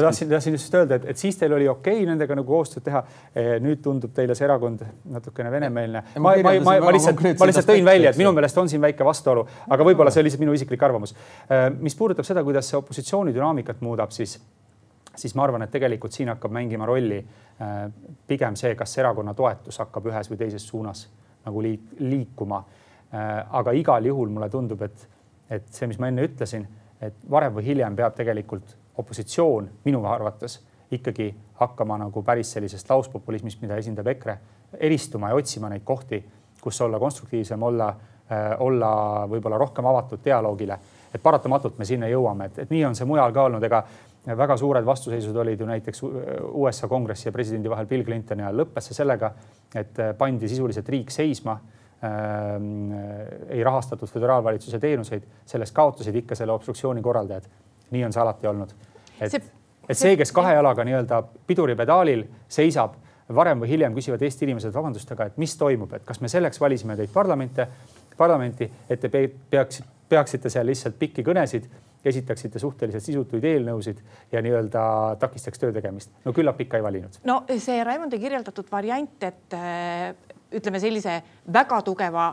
tahtsin, 0.00 0.28
tahtsin 0.28 0.54
just 0.54 0.74
öelda, 0.74 0.94
et, 0.94 1.04
et 1.10 1.18
siis 1.18 1.36
teil 1.36 1.52
oli 1.52 1.68
okei 1.68 1.96
okay 2.02 2.06
nendega 2.06 2.38
nagu 2.38 2.46
koostööd 2.46 2.86
teha. 2.86 3.02
Eh, 3.34 3.52
nüüd 3.60 3.82
tundub 3.82 4.14
teile 4.14 4.34
see 4.38 4.46
erakond 4.46 4.86
natukene 5.10 5.50
venemeelne. 5.50 6.04
ma, 6.18 6.36
ma, 6.42 6.54
ma, 6.62 6.78
ma 6.86 6.94
lihtsalt, 6.94 7.20
ma 7.40 7.50
lihtsalt 7.50 7.72
tõin 7.72 7.84
välja, 7.84 8.14
et 8.14 8.20
minu 8.20 8.32
meelest 8.32 8.58
on 8.62 8.70
siin 8.70 8.82
väike 8.82 9.04
vastuolu, 9.04 9.46
aga 9.68 9.90
võib-olla 9.90 10.14
see 10.14 10.22
oli 10.22 10.30
lihtsalt 10.30 10.46
minu 10.46 10.54
isiklik 10.54 10.82
arvamus. 10.82 11.16
Eh, 11.50 11.70
mis 11.80 11.98
puudutab 11.98 12.30
seda, 12.30 12.46
kuidas 12.46 12.70
see 12.70 12.78
opositsiooni 12.78 13.34
dünaamikat 13.34 13.82
muudab, 13.82 14.14
siis 14.14 14.38
siis 15.16 15.34
ma 15.34 15.44
arvan, 15.44 15.62
et 15.62 15.70
tegelikult 15.70 16.12
siin 16.12 16.28
hakkab 16.32 16.52
mängima 16.54 16.86
rolli 16.86 17.18
äh, 17.18 17.74
pigem 18.26 18.56
see, 18.56 18.74
kas 18.74 18.98
erakonna 18.98 19.34
toetus 19.34 19.78
hakkab 19.82 20.06
ühes 20.10 20.30
või 20.30 20.40
teises 20.40 20.66
suunas 20.68 21.06
nagu 21.44 21.62
liik 21.62 21.98
liikuma. 22.00 22.62
Äh, 23.14 23.34
aga 23.60 23.74
igal 23.76 24.06
juhul 24.06 24.32
mulle 24.32 24.48
tundub, 24.50 24.82
et, 24.82 25.08
et 25.50 25.68
see, 25.70 25.88
mis 25.90 26.00
ma 26.02 26.10
enne 26.10 26.24
ütlesin, 26.26 26.66
et 27.04 27.26
varem 27.30 27.54
või 27.54 27.66
hiljem 27.68 27.96
peab 27.96 28.14
tegelikult 28.16 28.76
opositsioon 28.98 29.68
minu 29.84 30.04
arvates 30.06 30.60
ikkagi 30.94 31.34
hakkama 31.60 31.98
nagu 31.98 32.22
päris 32.22 32.52
sellisest 32.52 32.90
lauspopulismist, 32.90 33.60
mida 33.62 33.76
esindab 33.80 34.08
EKRE, 34.14 34.38
eristuma 34.80 35.30
ja 35.30 35.38
otsima 35.38 35.70
neid 35.70 35.84
kohti, 35.84 36.20
kus 36.60 36.80
olla 36.80 36.98
konstruktiivsem, 36.98 37.62
olla, 37.62 37.88
äh, 38.30 38.50
olla 38.58 38.90
võib-olla 39.30 39.58
rohkem 39.58 39.86
avatud 39.86 40.24
dialoogile. 40.24 40.78
et 41.14 41.22
paratamatult 41.22 41.78
me 41.78 41.84
sinna 41.84 42.08
jõuame, 42.10 42.48
et, 42.48 42.56
et 42.58 42.70
nii 42.70 42.84
on 42.84 42.96
see 42.98 43.06
mujal 43.06 43.32
ka 43.32 43.42
olnud, 43.46 43.62
ega 43.62 43.84
väga 44.26 44.56
suured 44.56 44.86
vastuseisud 44.86 45.36
olid 45.36 45.60
ju 45.60 45.66
näiteks 45.66 46.02
USA 46.52 46.88
kongressi 46.88 47.28
ja 47.28 47.32
presidendi 47.32 47.70
vahel 47.70 47.86
Bill 47.86 48.04
Clintoni 48.04 48.42
ajal. 48.42 48.56
lõppes 48.62 48.88
see 48.88 48.96
sellega, 48.96 49.32
et 49.74 49.98
äh, 50.00 50.14
pandi 50.18 50.48
sisuliselt 50.48 50.88
riik 50.88 51.10
seisma 51.10 51.58
ähm,. 52.04 52.92
ei 53.48 53.64
rahastatud 53.64 54.08
föderaalvalitsuse 54.08 54.78
teenuseid, 54.78 55.22
sellest 55.46 55.74
kaotasid 55.74 56.16
ikka 56.22 56.34
selle 56.34 56.52
obstruktsiooni 56.52 57.02
korraldajad. 57.02 57.48
nii 57.90 58.04
on 58.04 58.12
see 58.12 58.22
alati 58.22 58.46
olnud. 58.46 58.74
et, 59.20 59.52
et 59.88 59.98
see, 59.98 60.16
kes 60.16 60.32
kahe 60.32 60.54
jalaga 60.54 60.84
nii-öelda 60.84 61.22
piduripedaalil 61.46 62.24
seisab, 62.48 62.96
varem 63.34 63.60
või 63.60 63.68
hiljem 63.68 63.94
küsivad 63.94 64.22
Eesti 64.22 64.44
inimesed, 64.44 64.72
vabandust, 64.72 65.12
aga 65.12 65.30
et 65.30 65.36
mis 65.40 65.56
toimub, 65.56 65.92
et 65.92 66.04
kas 66.04 66.20
me 66.20 66.28
selleks 66.28 66.60
valisime 66.60 66.96
teid 66.96 67.12
parlamente, 67.12 67.66
parlamenti, 68.16 68.70
et 68.88 69.00
te 69.00 69.28
peaks, 69.50 69.82
peaksite 70.08 70.50
seal 70.52 70.66
lihtsalt 70.66 70.98
pikki 70.98 71.24
kõnesid 71.24 71.68
esitaksite 72.04 72.58
suhteliselt 72.58 73.04
sisutuid 73.04 73.44
eelnõusid 73.48 74.00
ja 74.32 74.42
nii-öelda 74.44 74.84
takistaks 75.20 75.60
töö 75.60 75.72
tegemist. 75.72 76.12
no 76.24 76.32
küllap 76.36 76.60
ikka 76.60 76.80
ei 76.80 76.86
valinud. 76.86 77.20
no 77.24 77.42
see 77.58 77.84
Raimundi 77.84 78.18
kirjeldatud 78.22 78.70
variant, 78.72 79.22
et 79.22 79.56
äh, 79.58 80.14
ütleme 80.54 80.80
sellise 80.80 81.20
väga 81.52 81.80
tugeva 81.82 82.28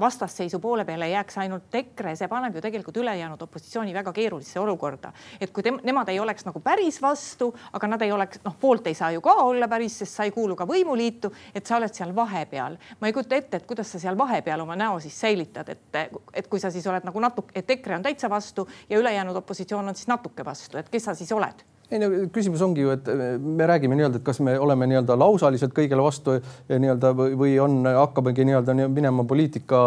vastasseisu 0.00 0.58
poole 0.58 0.84
peale 0.84 1.08
jääks 1.08 1.38
ainult 1.38 1.74
EKRE, 1.74 2.14
see 2.16 2.28
paneb 2.28 2.54
ju 2.54 2.62
tegelikult 2.64 2.96
ülejäänud 2.96 3.42
opositsiooni 3.42 3.94
väga 3.94 4.12
keerulisse 4.12 4.60
olukorda. 4.60 5.12
et 5.40 5.50
kui 5.50 5.62
tem, 5.62 5.78
nemad 5.82 6.08
ei 6.08 6.20
oleks 6.20 6.44
nagu 6.44 6.60
päris 6.60 7.00
vastu, 7.02 7.54
aga 7.72 7.86
nad 7.86 8.02
ei 8.02 8.12
oleks, 8.12 8.40
noh, 8.44 8.56
poolt 8.60 8.86
ei 8.86 8.94
saa 8.94 9.10
ju 9.10 9.20
ka 9.20 9.34
olla 9.44 9.68
päris, 9.68 9.98
sest 9.98 10.14
sa 10.14 10.24
ei 10.24 10.30
kuulu 10.30 10.56
ka 10.56 10.66
võimuliitu, 10.66 11.32
et 11.54 11.66
sa 11.66 11.76
oled 11.76 11.94
seal 11.94 12.14
vahepeal. 12.16 12.78
ma 13.00 13.06
ei 13.06 13.12
kujuta 13.12 13.36
ette, 13.36 13.56
et 13.56 13.66
kuidas 13.66 13.92
sa 13.92 13.98
seal 13.98 14.18
vahepeal 14.18 14.60
oma 14.60 14.76
näo 14.76 15.00
siis 15.00 15.20
säilitad, 15.20 15.68
et, 15.68 16.00
et 16.32 16.48
kui 16.48 16.60
sa 16.60 16.70
siis 16.70 16.86
oled 16.86 17.04
nagu 17.04 17.20
natuke, 17.20 17.52
et 17.54 17.70
EKRE 17.70 17.96
on 17.96 18.02
täitsa 18.02 18.30
vastu 18.30 18.68
ja 18.88 18.98
ülejäänud 18.98 19.36
opositsioon 19.36 19.88
on 19.88 19.94
siis 19.94 20.08
natuke 20.08 20.44
vastu, 20.44 20.78
et 20.78 20.88
kes 20.88 21.04
sa 21.04 21.14
siis 21.14 21.32
oled 21.32 21.73
ei 21.92 22.00
no 22.00 22.08
küsimus 22.32 22.62
ongi 22.64 22.80
ju, 22.80 22.92
et 22.94 23.08
me 23.44 23.66
räägime 23.68 23.96
nii-öelda, 23.98 24.20
et 24.20 24.24
kas 24.24 24.38
me 24.44 24.54
oleme 24.60 24.86
nii-öelda 24.88 25.16
lausaliselt 25.20 25.74
kõigele 25.76 26.04
vastu 26.04 26.38
nii-öelda 26.70 27.10
või 27.14 27.58
on, 27.60 27.82
hakkamegi 27.84 28.46
nii-öelda 28.48 28.74
minema 28.88 29.24
poliitika 29.28 29.80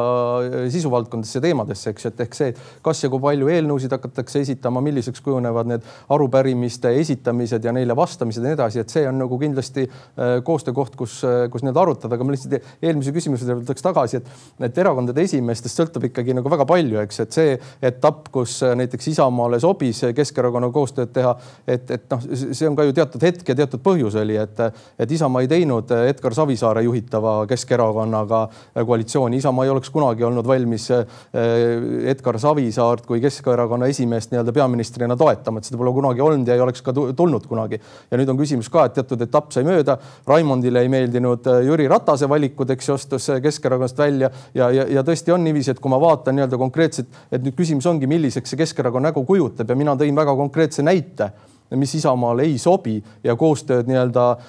sisuvaldkondadesse 0.74 1.42
teemadesse, 1.42 1.94
eks, 1.94 2.06
et 2.12 2.22
ehk 2.28 2.38
see, 2.38 2.54
kas 2.86 3.02
ja 3.02 3.10
kui 3.10 3.24
palju 3.24 3.50
eelnõusid 3.50 3.96
hakatakse 3.98 4.44
esitama, 4.46 4.84
milliseks 4.86 5.24
kujunevad 5.26 5.72
need 5.72 5.88
arupärimiste 6.14 6.94
esitamised 7.02 7.66
ja 7.66 7.74
neile 7.74 7.98
vastamised 7.98 8.44
ja 8.44 8.52
nii 8.52 8.58
edasi, 8.60 8.84
et 8.84 8.94
see 8.94 9.08
on 9.10 9.18
nagu 9.24 9.42
kindlasti 9.42 9.88
koostöökoht, 10.46 10.96
kus, 11.02 11.20
kus 11.52 11.66
nii-öelda 11.66 11.84
arutada, 11.84 12.14
aga 12.14 12.30
ma 12.30 12.38
lihtsalt 12.38 12.60
eelmise 12.82 13.16
küsimuse 13.16 13.50
juurde 13.50 13.66
tuleks 13.66 13.86
tagasi, 13.86 14.22
et, 14.22 14.32
et 14.70 14.82
erakondade 14.86 15.26
esimeestest 15.26 15.82
sõltub 15.82 16.06
ikkagi 16.12 16.38
nagu 16.38 16.54
väga 16.54 16.70
palju, 16.70 17.02
eks, 17.08 17.24
et 17.26 17.42
see 17.42 17.58
etapp, 17.90 18.30
kus 18.34 18.60
näiteks 18.78 19.12
Isamaale 19.16 19.60
sobis 19.64 20.04
Keskerakonnaga 20.16 20.76
koostööd 20.76 21.12
teha, 21.16 21.34
et, 21.68 21.90
et 21.98 22.06
noh, 22.14 22.24
see 22.38 22.68
on 22.70 22.76
ka 22.78 22.86
ju 22.88 22.94
teatud 22.96 23.24
hetk 23.26 23.52
ja 23.52 23.56
teatud 23.58 23.82
põhjus 23.84 24.18
oli, 24.22 24.38
et, 24.40 24.60
et 25.00 25.12
Isamaa 25.18 25.44
ei 25.44 25.50
teinud 25.52 25.92
Edgar 25.98 26.36
Savisaare 26.38 26.84
juhitava 26.86 27.40
Keskerakonnaga 27.50 28.42
koalitsiooni. 28.86 29.38
Isamaa 29.42 29.66
ei 29.66 29.74
oleks 29.74 29.92
kunagi 29.94 30.26
olnud 30.28 30.48
valmis 30.48 30.90
eh, 30.94 31.06
Edgar 32.12 32.40
Savisaart 32.40 33.06
kui 33.08 33.22
Keskerakonna 33.24 33.90
esimeest 33.92 34.32
nii-öelda 34.32 34.54
peaministrina 34.56 35.18
toetama, 35.18 35.62
et 35.62 35.70
seda 35.70 35.80
pole 35.82 35.94
kunagi 35.96 36.24
olnud 36.24 36.48
ja 36.48 36.58
ei 36.58 36.64
oleks 36.64 36.86
ka 36.86 36.94
tulnud 36.96 37.48
kunagi. 37.50 37.82
ja 38.12 38.20
nüüd 38.20 38.30
on 38.32 38.40
küsimus 38.40 38.70
ka, 38.74 38.88
et 38.88 38.98
teatud 39.00 39.22
etapp 39.26 39.52
sai 39.56 39.66
mööda. 39.68 39.98
Raimondile 40.28 40.86
ei 40.86 40.92
meeldinud 40.94 41.50
eh, 41.52 41.66
Jüri 41.68 41.90
Ratase 41.92 42.30
valikud, 42.30 42.70
eks 42.76 42.92
ju, 42.92 42.98
astus 42.98 43.30
Keskerakonnast 43.44 43.98
välja 43.98 44.32
ja, 44.54 44.70
ja, 44.72 44.88
ja 44.98 45.04
tõesti 45.08 45.34
on 45.34 45.44
niiviisi, 45.48 45.74
et 45.74 45.84
kui 45.84 45.92
ma 45.92 46.00
vaatan 46.02 46.38
nii-öelda 46.38 46.60
konkreetselt, 46.62 47.22
et 47.32 47.44
nüüd 47.44 47.58
küsimus 47.58 47.88
ongi, 47.90 48.10
milliseks 48.10 48.54
see 48.54 48.64
Keskerakonna 48.64 49.12
nägu 49.12 49.24
kujutab 49.28 49.70
ja 49.70 49.78
mina 49.78 49.96
tõin 50.00 50.18
väga 50.18 50.36
konkreetse 50.38 50.86
näite 50.86 51.32
mis 51.76 51.96
Isamaale 51.96 52.46
ei 52.48 52.58
sobi 52.62 52.96
ja 53.24 53.36
koostööd 53.36 53.90
nii-öelda 53.90 54.26
äh, 54.32 54.40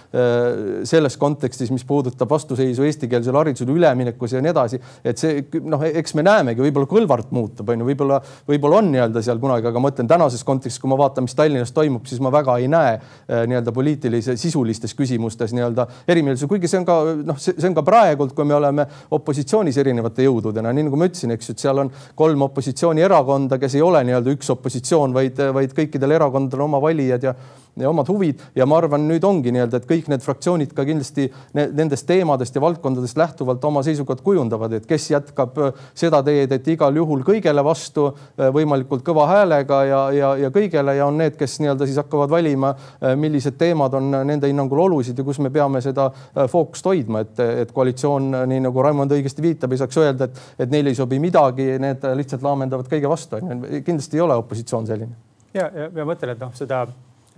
selles 0.88 1.16
kontekstis, 1.18 1.70
mis 1.74 1.84
puudutab 1.88 2.30
vastuseisu 2.30 2.86
eestikeelsele 2.86 3.38
haridusele 3.40 3.74
üleminekus 3.74 4.36
ja 4.36 4.42
nii 4.44 4.52
edasi, 4.52 4.78
et 5.04 5.18
see 5.18 5.42
noh, 5.66 5.82
eks 5.82 6.14
me 6.18 6.24
näemegi, 6.26 6.62
võib-olla 6.62 6.86
Kõlvart 6.88 7.32
muutub, 7.34 7.68
on 7.68 7.82
ju, 7.82 7.88
võib-olla, 7.88 8.20
võib-olla 8.48 8.80
on 8.82 8.92
nii-öelda 8.92 9.22
seal 9.24 9.40
kunagi, 9.42 9.66
aga 9.70 9.82
ma 9.82 9.90
ütlen 9.92 10.10
tänases 10.10 10.44
kontekstis, 10.46 10.80
kui 10.82 10.90
ma 10.92 10.98
vaatan, 11.00 11.26
mis 11.26 11.34
Tallinnas 11.38 11.74
toimub, 11.74 12.06
siis 12.08 12.22
ma 12.22 12.32
väga 12.34 12.58
ei 12.62 12.70
näe 12.70 12.94
äh, 12.94 13.42
nii-öelda 13.50 13.74
poliitilise, 13.74 14.38
sisulistes 14.40 14.94
küsimustes 14.98 15.54
nii-öelda 15.56 15.88
erimeelsusi, 16.08 16.50
kuigi 16.50 16.70
see 16.70 16.82
on 16.82 16.86
ka 16.88 16.98
noh, 17.32 17.40
see 17.42 17.66
on 17.66 17.76
ka 17.76 17.84
praegult, 17.86 18.36
kui 18.36 18.46
me 18.46 18.54
oleme 18.56 18.86
opositsioonis 19.18 19.78
erinevate 19.82 20.26
jõududena, 20.26 20.72
nii 20.74 20.86
nagu 20.88 21.00
ma 21.00 21.10
ütlesin, 21.10 21.34
eks 21.34 21.50
ju, 21.50 21.56
et 21.56 21.66
seal 21.66 21.82
on 21.82 21.92
kolm 22.18 22.46
opositsioonierakonda, 22.48 23.58
kes 23.58 23.78
ei 23.78 23.84
ole 23.84 24.04
nii-öelda 24.06 24.34
üks 24.36 24.50
opositsioon, 24.54 25.14
vaid, 25.16 25.40
vaid 25.54 25.74
kõikidel 25.76 26.14
erakondadel 26.18 26.64
oma 26.68 26.80
valija 26.82 27.07
valijad 27.08 27.22
ja 27.22 27.34
ja 27.82 27.90
omad 27.90 28.08
huvid. 28.08 28.40
Ja 28.54 28.66
ma 28.66 28.78
arvan, 28.78 29.04
nüüd 29.08 29.24
ongi 29.26 29.52
nii-öelda, 29.54 29.80
et 29.80 29.88
kõik 29.88 30.08
need 30.10 30.22
fraktsioonid 30.24 30.72
ka 30.76 30.84
kindlasti 30.88 31.28
nendest 31.54 32.06
teemadest 32.08 32.56
ja 32.56 32.62
valdkondadest 32.62 33.18
lähtuvalt 33.18 33.64
oma 33.64 33.84
seisukohad 33.86 34.22
kujundavad, 34.24 34.74
et 34.78 34.88
kes 34.88 35.10
jätkab 35.12 35.58
äh, 35.62 35.84
seda 35.98 36.22
teed, 36.26 36.52
et 36.54 36.70
igal 36.74 36.96
juhul 36.98 37.22
kõigele 37.26 37.64
vastu 37.64 38.08
äh, 38.10 38.48
võimalikult 38.54 39.04
kõva 39.06 39.28
häälega 39.30 39.82
ja, 39.88 40.00
ja, 40.14 40.32
ja 40.44 40.50
kõigele 40.54 40.96
ja 40.98 41.06
on 41.06 41.20
need, 41.22 41.36
kes 41.38 41.58
nii-öelda 41.62 41.88
siis 41.88 42.00
hakkavad 42.02 42.32
valima, 42.32 42.74
äh, 42.74 43.14
millised 43.18 43.58
teemad 43.60 43.94
on 43.98 44.10
nende 44.26 44.50
hinnangul 44.50 44.82
olulised 44.88 45.18
ja 45.18 45.26
kus 45.26 45.40
me 45.44 45.52
peame 45.54 45.82
seda 45.84 46.10
fookust 46.50 46.86
hoidma, 46.88 47.22
et, 47.24 47.38
et 47.64 47.72
koalitsioon, 47.74 48.42
nii 48.50 48.64
nagu 48.66 48.82
Raimond 48.82 49.14
õigesti 49.14 49.44
viitab, 49.44 49.72
ei 49.72 49.84
saaks 49.84 50.02
öelda, 50.02 50.28
et, 50.28 50.42
et 50.66 50.74
neile 50.74 50.90
ei 50.90 50.98
sobi 50.98 51.22
midagi, 51.22 51.70
need 51.82 52.04
lihtsalt 52.18 52.42
laamendavad 52.42 52.90
kõige 52.90 53.10
vastu. 53.10 53.38
kindlasti 53.84 54.18
ei 54.18 54.26
ole 54.26 54.38
opositsioon 54.42 54.86
selline 54.88 55.27
ja, 55.54 55.68
ja, 55.68 55.88
ja 55.94 56.06
mõtlen, 56.08 56.34
et 56.34 56.42
noh, 56.42 56.52
seda 56.56 56.84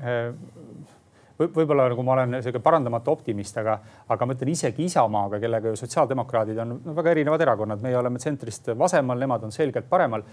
äh, 0.00 0.30
võib-olla 1.40 1.88
nagu 1.90 2.04
ma 2.06 2.14
olen 2.16 2.38
sihuke 2.42 2.62
parandamatu 2.64 3.12
optimist, 3.12 3.56
aga, 3.60 3.78
aga 4.08 4.26
ma 4.26 4.36
ütlen 4.36 4.52
isegi 4.52 4.86
Isamaaga, 4.90 5.40
kellega 5.42 5.72
ju 5.72 5.80
sotsiaaldemokraadid 5.80 6.58
on 6.64 6.74
no, 6.76 6.94
väga 6.96 7.14
erinevad 7.14 7.44
erakonnad, 7.46 7.82
meie 7.84 7.98
oleme 7.98 8.20
tsentrist 8.20 8.72
vasemal, 8.78 9.18
nemad 9.20 9.48
on 9.48 9.54
selgelt 9.54 9.88
paremal 9.90 10.26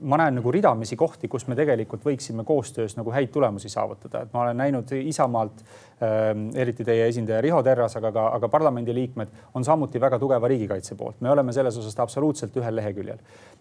ma 0.00 0.16
näen 0.18 0.38
nagu 0.38 0.52
ridamisi 0.52 0.96
kohti, 0.96 1.28
kus 1.30 1.44
me 1.50 1.56
tegelikult 1.58 2.04
võiksime 2.06 2.44
koostöös 2.46 2.96
nagu 2.96 3.12
häid 3.12 3.30
tulemusi 3.32 3.68
saavutada, 3.72 4.24
et 4.24 4.32
ma 4.32 4.46
olen 4.46 4.56
näinud 4.56 4.92
Isamaalt 4.96 5.62
äh,, 5.62 6.30
eriti 6.58 6.84
teie 6.84 7.06
esindaja 7.10 7.40
Riho 7.44 7.62
Terras, 7.62 7.96
aga 8.00 8.12
ka, 8.14 8.26
aga 8.38 8.48
parlamendiliikmed 8.52 9.54
on 9.54 9.64
samuti 9.64 10.00
väga 10.00 10.18
tugeva 10.18 10.48
riigikaitse 10.48 10.96
poolt. 10.98 11.20
me 11.20 11.30
oleme 11.30 11.52
selles 11.52 11.76
osas 11.78 11.98
absoluutselt 12.00 12.56
ühel 12.56 12.76
leheküljel 12.76 13.18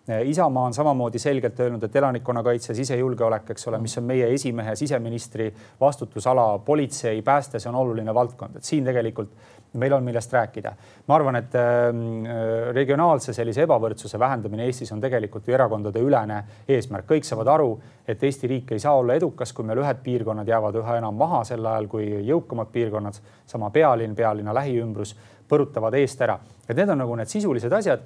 äh,. 0.10 0.24
Isamaa 0.32 0.66
on 0.70 0.74
samamoodi 0.74 1.20
selgelt 1.20 1.60
öelnud, 1.60 1.84
et 1.84 1.96
elanikkonnakaitse, 1.96 2.74
sisejulgeolek, 2.76 3.50
eks 3.52 3.68
ole, 3.68 3.82
mis 3.84 3.98
on 3.98 4.08
meie 4.08 4.32
esimehe 4.34 4.76
siseministri 4.76 5.52
vastutusala, 5.82 6.60
politsei, 6.66 6.91
pääste, 7.24 7.60
see 7.60 7.70
on 7.70 7.76
oluline 7.76 8.14
valdkond, 8.14 8.56
et 8.56 8.64
siin 8.68 8.86
tegelikult 8.86 9.32
meil 9.74 9.94
on, 9.94 10.04
millest 10.04 10.34
rääkida. 10.34 10.74
ma 11.08 11.16
arvan, 11.16 11.36
et 11.36 11.56
ähm, 11.56 12.26
äh, 12.26 12.74
regionaalse 12.76 13.34
sellise 13.34 13.64
ebavõrdsuse 13.64 14.20
vähendamine 14.20 14.66
Eestis 14.66 14.92
on 14.92 15.02
tegelikult 15.02 15.48
ju 15.48 15.56
erakondade 15.56 16.00
ülene 16.00 16.42
eesmärk, 16.68 17.08
kõik 17.08 17.28
saavad 17.28 17.48
aru, 17.48 17.70
et 18.08 18.24
Eesti 18.24 18.48
riik 18.52 18.72
ei 18.72 18.80
saa 18.80 18.98
olla 19.00 19.16
edukas, 19.16 19.54
kui 19.54 19.66
meil 19.66 19.80
ühed 19.80 20.02
piirkonnad 20.04 20.48
jäävad 20.48 20.76
üha 20.82 20.98
enam 21.00 21.16
maha, 21.16 21.44
sel 21.48 21.66
ajal 21.66 21.88
kui 21.88 22.10
jõukamad 22.28 22.72
piirkonnad, 22.72 23.22
sama 23.48 23.70
pealinn, 23.72 24.16
pealinna 24.16 24.54
lähiümbrus 24.54 25.16
põrutavad 25.48 25.96
eest 26.00 26.22
ära. 26.22 26.40
et 26.68 26.76
need 26.76 26.90
on 26.90 27.02
nagu 27.04 27.16
need 27.16 27.28
sisulised 27.28 27.74
asjad 27.74 28.04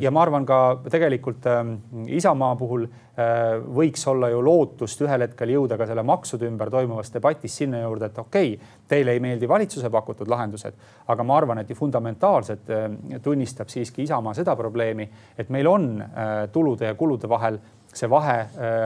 ja 0.00 0.10
ma 0.12 0.22
arvan 0.22 0.44
ka 0.46 0.56
tegelikult 0.90 1.46
ähm, 1.48 1.72
Isamaa 2.12 2.56
puhul 2.60 2.84
äh, 2.84 3.56
võiks 3.62 4.04
olla 4.10 4.28
ju 4.32 4.42
lootust 4.44 5.00
ühel 5.04 5.24
hetkel 5.24 5.52
jõuda 5.54 5.78
ka 5.80 5.86
selle 5.88 6.04
maksude 6.06 6.46
ümber 6.48 6.70
toimuvas 6.72 7.12
debatis 7.14 7.56
sinna 7.62 7.80
juurde, 7.82 8.10
et 8.10 8.18
okei 8.20 8.54
okay,, 8.54 8.74
teile 8.88 9.14
ei 9.16 9.22
meeldi 9.24 9.48
valitsuse 9.48 9.90
pakutud 9.92 10.28
lahendused, 10.28 10.76
aga 11.12 11.26
ma 11.26 11.38
arvan, 11.40 11.62
et 11.62 11.70
ju 11.72 11.78
fundamentaalselt 11.78 12.72
äh, 12.72 12.86
tunnistab 13.24 13.72
siiski 13.72 14.04
Isamaa 14.04 14.34
seda 14.36 14.56
probleemi, 14.58 15.08
et 15.38 15.50
meil 15.50 15.68
on 15.70 15.88
tulude 16.52 16.90
ja 16.90 16.94
kulude 16.98 17.28
vahel 17.28 17.58
see 17.92 18.08
vahe 18.10 18.36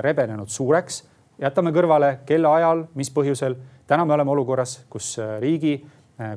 rebenenud 0.03 0.51
suureks. 0.51 1.03
jätame 1.39 1.71
kõrvale, 1.73 2.19
kelle 2.27 2.49
ajal, 2.49 2.87
mis 2.95 3.11
põhjusel. 3.11 3.57
täna 3.87 4.05
me 4.05 4.15
oleme 4.15 4.31
olukorras, 4.31 4.85
kus 4.91 5.17
riigi 5.41 5.79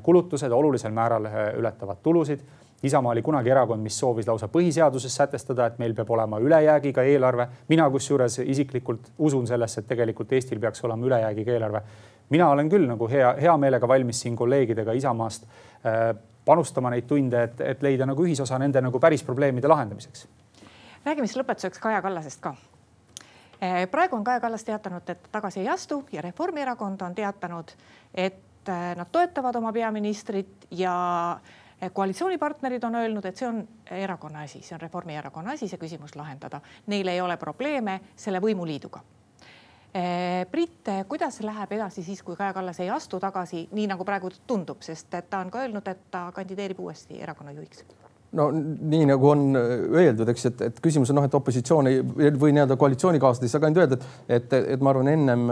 kulutused 0.04 0.52
olulisel 0.52 0.92
määral 0.92 1.28
ületavad 1.58 1.98
tulusid 2.04 2.42
Isamaa 2.84 3.12
oli 3.12 3.22
kunagi 3.22 3.50
erakond, 3.50 3.84
mis 3.84 3.98
soovis 4.00 4.28
lausa 4.28 4.48
põhiseaduses 4.48 5.16
sätestada, 5.16 5.66
et 5.68 5.80
meil 5.80 5.94
peab 5.96 6.10
olema 6.16 6.40
ülejäägiga 6.40 7.04
eelarve. 7.04 7.48
mina 7.68 7.90
kusjuures 7.90 8.40
isiklikult 8.40 9.12
usun 9.18 9.48
sellesse, 9.48 9.82
et 9.82 9.88
tegelikult 9.88 10.32
Eestil 10.34 10.60
peaks 10.60 10.84
olema 10.84 11.06
ülejäägiga 11.06 11.52
eelarve. 11.52 11.82
mina 12.30 12.50
olen 12.50 12.70
küll 12.70 12.88
nagu 12.88 13.08
hea, 13.08 13.36
hea 13.42 13.58
meelega 13.58 13.88
valmis 13.88 14.22
siin 14.22 14.36
kolleegidega 14.36 14.92
Isamaast 14.92 15.44
äh, 15.44 16.16
panustama 16.46 16.90
neid 16.90 17.08
tunde, 17.08 17.44
et, 17.44 17.62
et 17.62 17.84
leida 17.84 18.06
nagu 18.06 18.24
ühisosa 18.24 18.60
nende 18.60 18.82
nagu 18.82 19.00
päris 19.00 19.24
probleemide 19.24 19.68
lahendamiseks. 19.68 20.28
räägime 21.06 21.28
siis 21.28 21.38
lõpetuseks 21.38 21.80
Kaja 21.80 22.02
Kallasest 22.02 22.42
ka 22.42 22.56
äh, 23.64 23.90
praegu 23.92 24.16
on 24.16 24.24
Kaja 24.24 24.40
Kallas 24.40 24.64
teatanud, 24.64 25.10
et 25.10 25.32
tagasi 25.32 25.60
ei 25.60 25.70
astu 25.70 26.06
ja 26.12 26.22
Reformierakond 26.22 27.02
on 27.02 27.16
teatanud, 27.16 27.72
et 28.14 28.70
äh, 28.70 28.96
nad 28.96 29.08
toetavad 29.12 29.56
oma 29.56 29.74
peaministrit 29.74 30.68
ja 30.72 31.40
koalitsioonipartnerid 31.94 32.84
on 32.84 32.96
öelnud, 32.96 33.26
et 33.26 33.38
see 33.38 33.48
on 33.48 33.62
erakonna 33.92 34.42
asi, 34.48 34.62
see 34.62 34.76
on 34.76 34.82
Reformierakonna 34.82 35.56
asi, 35.56 35.68
see 35.68 35.80
küsimus 35.80 36.16
lahendada. 36.20 36.62
Neil 36.88 37.08
ei 37.08 37.22
ole 37.22 37.38
probleeme 37.38 38.00
selle 38.16 38.42
võimuliiduga. 38.44 39.02
Eh, 39.94 40.46
Priit, 40.52 40.92
kuidas 41.08 41.40
läheb 41.42 41.72
edasi 41.80 42.04
siis, 42.04 42.22
kui 42.24 42.36
Kaja 42.36 42.54
Kallas 42.54 42.80
ei 42.80 42.90
astu 42.94 43.20
tagasi, 43.20 43.68
nii 43.72 43.88
nagu 43.90 44.06
praegu 44.06 44.30
tundub, 44.48 44.84
sest 44.86 45.16
ta 45.30 45.40
on 45.40 45.50
ka 45.52 45.64
öelnud, 45.66 45.88
et 45.88 46.06
ta 46.12 46.28
kandideerib 46.36 46.80
uuesti 46.80 47.22
erakonna 47.22 47.56
juhiks 47.58 47.86
no 48.38 48.50
nii 48.54 49.08
nagu 49.10 49.30
on 49.30 49.46
öeldud, 49.58 50.30
eks, 50.30 50.46
et, 50.52 50.62
et 50.70 50.80
küsimus 50.84 51.10
on 51.10 51.18
noh, 51.18 51.26
et 51.26 51.34
opositsioon 51.34 51.88
ei 51.90 52.02
või 52.38 52.54
nii-öelda 52.54 52.78
koalitsioonikaaslased 52.78 53.48
ei 53.48 53.52
saa 53.52 53.62
ka 53.62 53.70
ainult 53.70 53.82
öelda, 53.82 53.98
et, 53.98 54.36
et, 54.38 54.54
et 54.76 54.84
ma 54.86 54.94
arvan, 54.94 55.10
ennem 55.10 55.46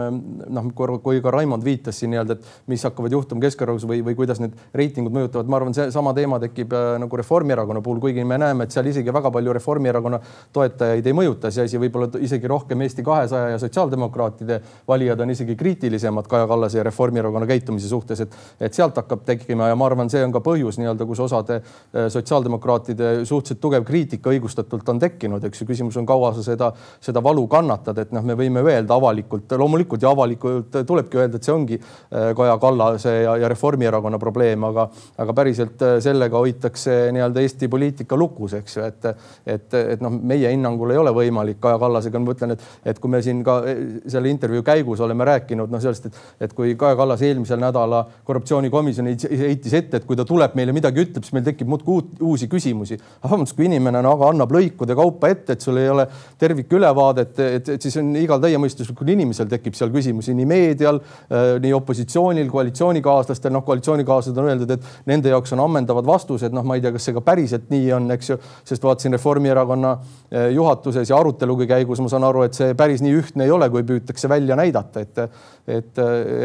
noh, 0.46 0.68
kui 1.02 1.18
ka 1.24 1.32
Raimond 1.34 1.66
viitas 1.66 1.98
siin 1.98 2.12
nii-öelda, 2.14 2.36
et 2.38 2.70
mis 2.70 2.84
hakkavad 2.86 3.16
juhtuma 3.16 3.42
Keskerakonnas 3.42 3.86
või, 3.88 4.02
või 4.06 4.14
kuidas 4.18 4.38
need 4.42 4.54
reitingud 4.78 5.14
mõjutavad, 5.16 5.50
ma 5.50 5.58
arvan, 5.58 5.74
seesama 5.74 6.12
teema 6.14 6.38
tekib 6.42 6.76
äh, 6.76 6.92
nagu 7.02 7.18
Reformierakonna 7.18 7.82
puhul, 7.82 7.98
kuigi 8.04 8.22
me 8.24 8.38
näeme, 8.38 8.68
et 8.68 8.76
seal 8.76 8.86
isegi 8.90 9.14
väga 9.14 9.32
palju 9.34 9.56
Reformierakonna 9.58 10.22
toetajaid 10.54 11.10
ei 11.10 11.18
mõjuta 11.18 11.50
see 11.54 11.66
asi, 11.66 11.82
võib-olla 11.82 12.22
isegi 12.22 12.50
rohkem 12.50 12.86
Eesti 12.86 13.02
kahesaja 13.06 13.56
ja 13.56 13.58
sotsiaaldemokraatide 13.62 14.60
valijad 14.88 15.26
on 15.26 15.34
isegi 15.34 15.58
kriitilisemad 15.58 16.30
Kaja 16.30 16.46
Kallase 16.46 16.78
ja 16.78 16.86
Reformierakonna 16.86 17.50
käitumise 17.50 17.90
suhtes, 17.90 18.22
et, 18.22 18.38
et 18.60 18.74
sealt 18.74 19.02
hakkab 19.02 19.26
tekkima 19.26 19.72
ja 19.72 19.78
ma 19.78 19.90
arvan, 19.90 20.10
see 20.12 20.22
on 20.22 20.34
ka 20.34 20.44
põhjus 20.46 20.78
nii-öelda, 20.78 21.10
kus 21.10 21.26
osade 21.26 21.58
äh, 21.58 22.06
sotsiaaldemokraatide 22.12 22.67
sotsiaaldemokraatide 22.68 23.24
suhteliselt 23.24 23.60
tugev 23.60 23.84
kriitika 23.84 24.30
õigustatult 24.30 24.88
on 24.88 24.98
tekkinud, 25.00 25.44
eks 25.44 25.62
ju. 25.62 25.66
küsimus 25.68 25.96
on, 25.98 26.06
kaua 26.06 26.32
sa 26.36 26.42
seda, 26.44 26.70
seda 27.00 27.22
valu 27.24 27.46
kannatad, 27.48 27.98
et 27.98 28.12
noh, 28.12 28.24
me 28.24 28.36
võime 28.38 28.62
öelda 28.62 28.96
avalikult, 28.96 29.50
loomulikult 29.58 30.02
ja 30.02 30.12
avalikult 30.12 30.78
tulebki 30.86 31.18
öelda, 31.18 31.38
et 31.38 31.44
see 31.44 31.54
ongi 31.54 31.78
äh, 31.78 32.32
Kaja 32.36 32.58
Kallase 32.60 33.14
ja, 33.22 33.36
ja 33.42 33.48
Reformierakonna 33.48 34.18
probleem, 34.18 34.64
aga, 34.68 34.88
aga 35.18 35.36
päriselt 35.36 35.82
äh, 35.82 35.96
sellega 36.04 36.38
hoitakse 36.38 36.96
nii-öelda 37.14 37.44
Eesti 37.44 37.68
poliitika 37.68 38.16
lukus, 38.18 38.56
eks 38.58 38.76
ju, 38.78 38.86
et, 38.88 39.08
et, 39.46 39.78
et 39.96 40.04
noh, 40.04 40.12
meie 40.12 40.52
hinnangul 40.52 40.94
ei 40.94 41.00
ole 41.00 41.14
võimalik 41.16 41.60
Kaja 41.62 41.80
Kallasega, 41.80 42.22
ma 42.22 42.36
ütlen, 42.36 42.56
et, 42.56 42.66
et 42.92 43.00
kui 43.02 43.12
me 43.12 43.22
siin 43.24 43.42
ka 43.46 43.60
selle 44.08 44.32
intervjuu 44.32 44.64
käigus 44.66 45.02
oleme 45.04 45.26
rääkinud 45.28 45.72
noh, 45.72 45.82
sellest, 45.82 46.10
et, 46.10 46.22
et 46.48 46.56
kui 46.56 46.74
Kaja 46.78 46.98
Kallas 46.98 47.24
eelmisel 47.26 47.60
nädala 47.62 48.04
korruptsioonikomisjoni 48.28 49.16
heitis 49.44 49.78
ette, 49.78 50.00
et 50.00 50.08
kui 50.08 50.18
ta 50.18 50.26
tuleb 50.28 50.56
meile 50.58 50.74
midagi 50.76 51.02
ütleb, 51.04 51.24
siis 51.24 51.36
meil 51.36 51.46
tekib 51.46 51.68
muudkui 51.70 52.02
uusi 52.20 52.48
küsimusi. 52.48 52.57
Aga 52.58 53.30
vabandust, 53.30 53.56
kui 53.56 53.66
inimene 53.68 54.02
no, 54.04 54.14
aga 54.16 54.30
annab 54.32 54.52
lõikude 54.54 54.96
kaupa 54.98 55.30
ette, 55.32 55.56
et 55.56 55.64
sul 55.64 55.78
ei 55.80 55.88
ole 55.90 56.06
tervikülevaadet, 56.40 57.40
et, 57.44 57.70
et 57.76 57.86
siis 57.86 57.98
on 58.00 58.10
igal 58.18 58.40
täiemõistuslikul 58.42 59.12
inimesel 59.14 59.48
tekib 59.50 59.76
seal 59.78 59.92
küsimusi 59.94 60.34
nii 60.36 60.48
meedial, 60.48 61.00
äh, 61.30 61.56
nii 61.62 61.74
opositsioonil, 61.76 62.50
koalitsioonikaaslastel, 62.52 63.54
noh, 63.54 63.64
koalitsioonikaaslased 63.66 64.40
on 64.42 64.50
öeldud, 64.52 64.74
et 64.76 65.10
nende 65.10 65.32
jaoks 65.32 65.54
on 65.56 65.64
ammendavad 65.64 66.06
vastused, 66.08 66.54
noh, 66.54 66.66
ma 66.66 66.78
ei 66.78 66.84
tea, 66.84 66.94
kas 66.94 67.08
see 67.08 67.16
ka 67.16 67.24
päriselt 67.24 67.68
nii 67.74 67.92
on, 67.96 68.10
eks 68.16 68.32
ju, 68.32 68.38
sest 68.68 68.86
vaatasin 68.86 69.16
Reformierakonna 69.18 69.94
äh, 69.98 70.48
juhatuses 70.56 71.10
ja 71.10 71.20
arutelugi 71.20 71.68
käigus 71.70 72.02
ma 72.04 72.10
saan 72.12 72.26
aru, 72.28 72.46
et 72.48 72.58
see 72.58 72.74
päris 72.78 73.04
nii 73.04 73.14
ühtne 73.20 73.48
ei 73.48 73.54
ole, 73.54 73.70
kui 73.72 73.86
püütakse 73.86 74.30
välja 74.30 74.58
näidata, 74.58 75.04
et 75.04 75.24
et, 75.68 75.98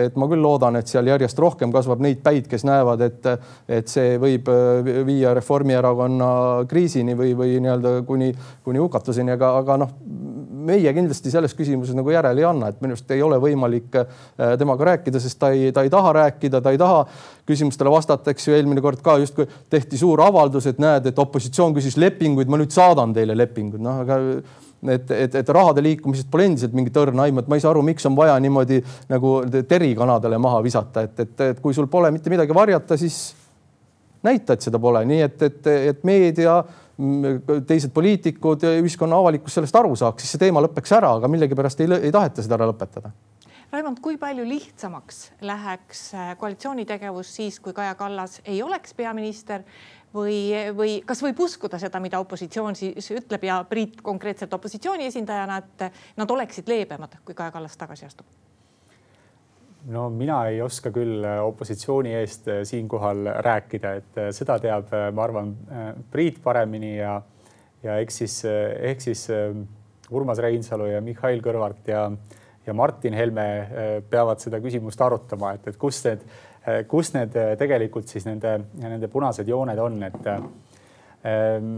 et 0.06 0.16
ma 0.20 0.28
küll 0.28 0.44
loodan, 0.44 0.76
et 0.76 0.90
seal 0.90 1.08
järjest 1.08 1.40
rohkem 1.40 1.72
kasvab 1.74 2.02
neid 2.04 2.20
päid, 2.26 2.48
kes 2.52 2.66
näevad, 2.68 3.04
et, 3.06 3.30
et 3.72 3.92
see 3.92 4.18
võib 4.22 4.50
äh, 4.52 4.92
viia 5.08 5.34
Reformierakonna 5.38 6.03
kriisini 6.70 7.16
või, 7.18 7.34
või 7.38 7.58
nii-öelda 7.64 7.96
kuni, 8.08 8.32
kuni 8.64 8.82
hukatuseni, 8.82 9.34
aga, 9.36 9.54
aga 9.62 9.78
noh, 9.84 9.94
meie 10.64 10.94
kindlasti 10.96 11.32
selles 11.34 11.56
küsimuses 11.58 11.96
nagu 11.98 12.14
järele 12.14 12.44
ei 12.44 12.48
anna, 12.48 12.70
et 12.72 12.82
minu 12.84 12.96
arust 12.96 13.12
ei 13.14 13.24
ole 13.26 13.40
võimalik 13.42 13.98
äh, 14.00 14.18
temaga 14.60 14.94
rääkida, 14.94 15.22
sest 15.24 15.40
ta 15.42 15.52
ei, 15.56 15.72
ta 15.76 15.84
ei 15.84 15.92
taha 15.94 16.14
rääkida, 16.20 16.62
ta 16.64 16.74
ei 16.74 16.80
taha 16.82 17.04
küsimustele 17.50 17.92
vastata, 17.92 18.32
eks 18.32 18.48
ju, 18.48 18.56
eelmine 18.58 18.84
kord 18.84 19.04
ka 19.04 19.18
justkui 19.22 19.48
tehti 19.72 20.00
suur 20.00 20.22
avaldus, 20.24 20.68
et 20.72 20.80
näed, 20.82 21.10
et 21.10 21.20
opositsioon 21.20 21.76
küsis 21.76 22.00
lepinguid, 22.00 22.52
ma 22.52 22.62
nüüd 22.62 22.74
saadan 22.74 23.16
teile 23.16 23.38
lepingud, 23.38 23.84
noh 23.84 24.04
aga 24.06 24.20
et, 24.92 25.12
et, 25.12 25.36
et 25.40 25.54
rahade 25.56 25.84
liikumisest 25.84 26.30
pole 26.32 26.48
endiselt 26.50 26.74
mingit 26.76 26.98
õrna 27.00 27.28
aimu, 27.28 27.44
et 27.44 27.52
ma 27.52 27.60
ei 27.60 27.64
saa 27.64 27.72
aru, 27.74 27.84
miks 27.86 28.06
on 28.10 28.18
vaja 28.18 28.36
niimoodi 28.44 28.82
nagu 29.12 29.38
teri 29.70 29.94
kanadele 29.98 30.40
maha 30.42 30.60
visata, 30.66 31.06
et, 31.08 31.24
et, 31.24 31.48
et 31.54 31.64
kui 31.64 31.76
sul 31.76 31.88
pole 31.92 32.12
mitte 32.16 32.32
midagi 32.34 32.56
varjata, 32.56 32.98
siis 33.00 33.22
näita, 34.24 34.56
et 34.56 34.66
seda 34.66 34.80
pole, 34.82 35.04
nii 35.10 35.22
et, 35.26 35.42
et, 35.50 35.70
et 35.94 36.08
meedia, 36.08 36.62
teised 37.68 37.94
poliitikud, 37.94 38.66
ühiskonna 38.84 39.18
avalikkus 39.20 39.60
sellest 39.60 39.76
aru 39.76 39.96
saaks, 40.00 40.24
siis 40.24 40.36
see 40.36 40.46
teema 40.46 40.62
lõpeks 40.64 40.94
ära, 40.98 41.16
aga 41.18 41.30
millegipärast 41.32 41.82
ei, 41.82 41.90
ei 42.10 42.14
taheta 42.14 42.46
seda 42.46 42.60
ära 42.60 42.70
lõpetada 42.70 43.14
Raimond, 43.74 43.98
kui 44.06 44.20
palju 44.22 44.44
lihtsamaks 44.46 45.32
läheks 45.42 46.02
koalitsiooni 46.38 46.86
tegevus 46.86 47.32
siis, 47.34 47.58
kui 47.60 47.74
Kaja 47.74 47.96
Kallas 47.98 48.38
ei 48.46 48.60
oleks 48.62 48.94
peaminister 48.94 49.64
või, 50.14 50.54
või 50.78 51.00
kas 51.06 51.24
võib 51.26 51.42
uskuda 51.42 51.80
seda, 51.82 51.98
mida 52.04 52.22
opositsioon 52.22 52.78
siis 52.78 53.10
ütleb 53.18 53.50
ja 53.50 53.58
Priit 53.66 53.98
konkreetselt 54.06 54.54
opositsiooni 54.54 55.10
esindajana, 55.10 55.58
et 55.58 55.88
nad 56.22 56.38
oleksid 56.38 56.70
leebemad, 56.70 57.18
kui 57.26 57.34
Kaja 57.34 57.50
Kallas 57.56 57.78
tagasi 57.82 58.06
astub? 58.06 58.30
No 59.92 60.08
mina 60.14 60.44
ei 60.52 60.62
oska 60.64 60.92
küll 60.96 61.26
opositsiooni 61.44 62.14
eest 62.20 62.48
siinkohal 62.70 63.28
rääkida, 63.46 63.96
et 64.00 64.22
seda 64.36 64.60
teab, 64.64 64.94
ma 65.12 65.26
arvan, 65.26 65.56
Priit 66.12 66.40
paremini 66.44 66.96
ja, 66.98 67.18
ja 67.84 67.98
eks 68.00 68.22
siis, 68.24 68.38
ehk 68.46 69.04
siis 69.04 69.28
Urmas 70.14 70.40
Reinsalu 70.40 70.88
ja 70.92 71.02
Mihhail 71.04 71.44
Kõlvart 71.44 71.92
ja, 71.92 72.06
ja 72.66 72.74
Martin 72.74 73.18
Helme 73.18 73.46
peavad 74.10 74.40
seda 74.40 74.62
küsimust 74.64 75.02
arutama, 75.02 75.56
et, 75.58 75.68
et 75.74 75.80
kust 75.82 76.08
need 76.08 76.24
Äh, 76.64 76.86
kus 76.88 77.10
need 77.12 77.36
äh, 77.36 77.58
tegelikult 77.60 78.08
siis 78.08 78.24
nende, 78.24 78.54
nende 78.80 79.10
punased 79.12 79.50
jooned 79.52 79.80
on, 79.84 79.98
et 80.08 80.28
ähm, 80.32 81.74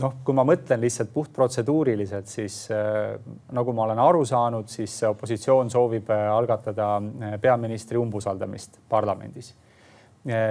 noh, 0.00 0.14
kui 0.24 0.34
ma 0.34 0.44
mõtlen 0.48 0.80
lihtsalt 0.80 1.12
puhtprotseduuriliselt, 1.12 2.30
siis 2.30 2.64
äh, 2.72 3.18
nagu 3.52 3.74
ma 3.76 3.84
olen 3.88 4.00
aru 4.00 4.24
saanud, 4.24 4.70
siis 4.72 4.96
opositsioon 5.08 5.70
soovib 5.70 6.10
algatada 6.10 6.94
peaministri 7.40 8.00
umbusaldamist 8.00 8.80
parlamendis. 8.88 9.54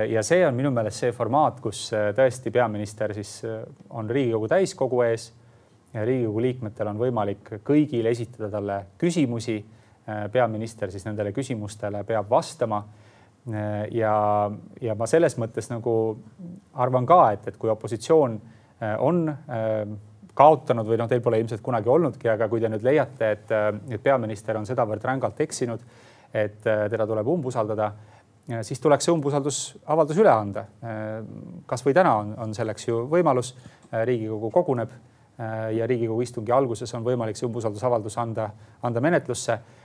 ja 0.09 0.19
see 0.23 0.45
on 0.45 0.55
minu 0.55 0.67
meelest 0.71 0.99
see 0.99 1.11
formaat, 1.15 1.61
kus 1.63 1.93
tõesti 2.15 2.51
peaminister 2.51 3.13
siis 3.15 3.37
on 3.89 4.09
Riigikogu 4.09 4.49
täiskogu 4.51 5.01
ees 5.05 5.29
Riigikogu 5.93 6.41
liikmetel 6.41 6.87
on 6.91 6.99
võimalik 6.99 7.53
kõigil 7.63 8.09
esitada 8.11 8.49
talle 8.51 8.81
küsimusi 8.99 9.61
Äh, 10.09 10.31
peaminister 10.31 10.89
siis 10.91 11.03
nendele 11.05 11.29
küsimustele 11.31 12.01
peab 12.03 12.29
vastama. 12.29 12.79
Äh, 13.53 13.85
ja, 13.93 14.13
ja 14.81 14.95
ma 14.97 15.05
selles 15.07 15.37
mõttes 15.37 15.69
nagu 15.69 15.93
arvan 16.73 17.05
ka, 17.05 17.19
et, 17.35 17.51
et 17.51 17.59
kui 17.61 17.69
opositsioon 17.69 18.39
äh, 18.39 18.57
on 18.99 19.25
kaotanud 20.33 20.87
või 20.87 20.97
noh, 20.97 21.09
teil 21.09 21.21
pole 21.21 21.41
ilmselt 21.41 21.61
kunagi 21.61 21.89
olnudki, 21.91 22.29
aga 22.31 22.47
kui 22.49 22.61
te 22.61 22.69
nüüd 22.71 22.85
leiate, 22.85 23.31
et, 23.35 23.51
et 23.91 24.01
peaminister 24.01 24.57
on 24.57 24.65
sedavõrd 24.65 25.03
rängalt 25.05 25.41
eksinud, 25.43 25.83
et 26.33 26.63
teda 26.63 27.05
tuleb 27.05 27.27
umbusaldada, 27.27 27.91
siis 28.65 28.79
tuleks 28.81 29.05
see 29.05 29.13
umbusaldusavaldus 29.13 30.21
üle 30.23 30.31
anda. 30.31 30.65
kasvõi 31.67 31.93
täna 31.93 32.15
on, 32.23 32.33
on 32.41 32.55
selleks 32.57 32.87
ju 32.87 33.03
võimalus. 33.11 33.53
riigikogu 33.91 34.49
koguneb 34.51 34.89
ja 35.75 35.87
Riigikogu 35.87 36.21
istungi 36.21 36.51
alguses 36.51 36.93
on 36.95 37.03
võimalik 37.03 37.37
see 37.37 37.45
umbusaldusavaldus 37.45 38.17
anda, 38.17 38.49
anda 38.81 39.01
menetlusse 39.01 39.59
Äh, 39.59 39.80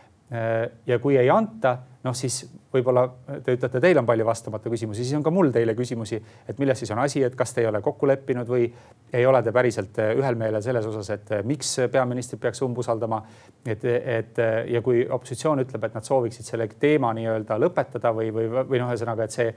ja 0.87 0.99
kui 0.99 1.15
ei 1.17 1.29
anta, 1.31 1.77
noh 2.03 2.15
siis 2.19 2.41
võib-olla 2.77 3.05
te 3.45 3.55
ütlete, 3.57 3.81
teil 3.83 3.99
on 4.01 4.07
palju 4.09 4.27
vastamata 4.27 4.71
küsimusi, 4.71 5.05
siis 5.05 5.17
on 5.19 5.25
ka 5.25 5.33
mul 5.35 5.53
teile 5.55 5.75
küsimusi, 5.79 6.19
et 6.49 6.59
milles 6.59 6.81
siis 6.83 6.91
on 6.95 7.01
asi, 7.03 7.23
et 7.27 7.37
kas 7.39 7.55
te 7.55 7.63
ei 7.63 7.69
ole 7.71 7.81
kokku 7.85 8.09
leppinud 8.11 8.49
või 8.51 8.67
ei 9.15 9.27
ole 9.27 9.43
te 9.47 9.53
päriselt 9.55 10.01
äh, 10.03 10.13
ühel 10.19 10.39
meelel 10.39 10.65
selles 10.65 10.87
osas, 10.91 11.11
et 11.15 11.33
äh, 11.37 11.45
miks 11.47 11.77
peaministrit 11.93 12.43
peaks 12.43 12.63
umbusaldama. 12.67 13.23
et, 13.67 13.85
et 13.85 14.39
ja 14.71 14.83
kui 14.83 15.07
opositsioon 15.11 15.65
ütleb, 15.65 15.85
et 15.85 15.95
nad 15.95 16.05
sooviksid 16.05 16.47
selle 16.47 16.69
teema 16.81 17.13
nii-öelda 17.15 17.59
lõpetada 17.59 18.13
või, 18.15 18.33
või, 18.35 18.51
või 18.51 18.83
noh, 18.83 18.93
ühesõnaga, 18.93 19.25
et 19.25 19.35
see, 19.35 19.49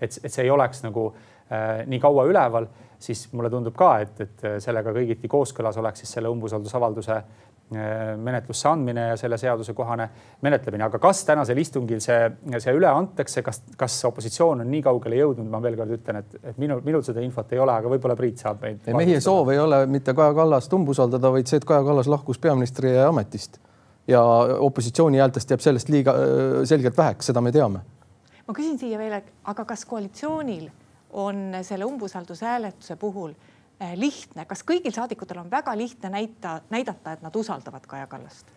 et, 0.00 0.20
et 0.24 0.32
see 0.32 0.44
ei 0.44 0.50
oleks 0.50 0.84
nagu 0.84 1.10
äh, 1.10 1.84
nii 1.86 2.00
kaua 2.00 2.24
üleval, 2.28 2.68
siis 3.00 3.26
mulle 3.32 3.50
tundub 3.50 3.76
ka, 3.76 3.94
et, 4.04 4.20
et 4.20 4.42
sellega 4.60 4.92
kõigiti 4.92 5.28
kooskõlas 5.28 5.76
oleks 5.80 6.04
siis 6.04 6.18
selle 6.18 6.28
umbusaldusavalduse 6.32 7.22
Äh, 7.22 7.49
menetlusse 7.70 8.68
andmine 8.68 9.04
ja 9.12 9.16
selle 9.18 9.38
seaduse 9.38 9.74
kohane 9.78 10.08
menetlemine, 10.42 10.84
aga 10.88 10.98
kas 10.98 11.22
tänasel 11.28 11.58
istungil 11.62 12.00
see, 12.02 12.18
see 12.58 12.74
üle 12.74 12.88
antakse, 12.90 13.44
kas, 13.46 13.62
kas 13.78 13.98
opositsioon 14.08 14.64
on 14.64 14.70
nii 14.72 14.82
kaugele 14.82 15.20
jõudnud, 15.20 15.46
ma 15.50 15.60
veel 15.62 15.76
kord 15.78 15.94
ütlen, 15.94 16.18
et, 16.24 16.34
et 16.42 16.58
minul, 16.58 16.82
minul 16.86 17.04
seda 17.06 17.22
infot 17.22 17.52
ei 17.54 17.62
ole, 17.62 17.76
aga 17.78 17.92
võib-olla 17.92 18.16
Priit 18.18 18.42
saab 18.42 18.64
meid. 18.66 18.90
meie 18.98 19.20
soov 19.22 19.52
ei 19.54 19.62
ole 19.62 19.84
mitte 19.90 20.14
Kaja 20.18 20.34
Kallast 20.34 20.74
umbusaldada, 20.74 21.30
vaid 21.30 21.50
see, 21.50 21.62
et 21.62 21.68
Kaja 21.68 21.86
Kallas 21.86 22.10
lahkus 22.10 22.42
peaministri 22.42 22.96
ametist 23.04 23.60
ja 24.10 24.22
opositsiooni 24.66 25.22
häältest 25.22 25.50
jääb 25.54 25.62
sellest 25.62 25.94
liiga 25.94 26.16
äh, 26.18 26.60
selgelt 26.64 26.98
väheks, 26.98 27.30
seda 27.30 27.40
me 27.40 27.54
teame. 27.54 27.84
ma 28.46 28.54
küsin 28.56 28.78
siia 28.82 28.98
veel, 28.98 29.20
aga 29.46 29.64
kas 29.64 29.86
koalitsioonil 29.86 30.66
on 31.12 31.60
selle 31.62 31.86
umbusaldushääletuse 31.86 32.96
puhul 32.96 33.32
lihtne, 33.96 34.44
kas 34.48 34.64
kõigil 34.66 34.92
saadikutel 34.94 35.40
on 35.42 35.50
väga 35.50 35.74
lihtne 35.78 36.10
näita, 36.12 36.60
näidata, 36.70 37.16
et 37.16 37.22
nad 37.24 37.36
usaldavad 37.36 37.86
Kaja 37.88 38.06
Kallast? 38.10 38.52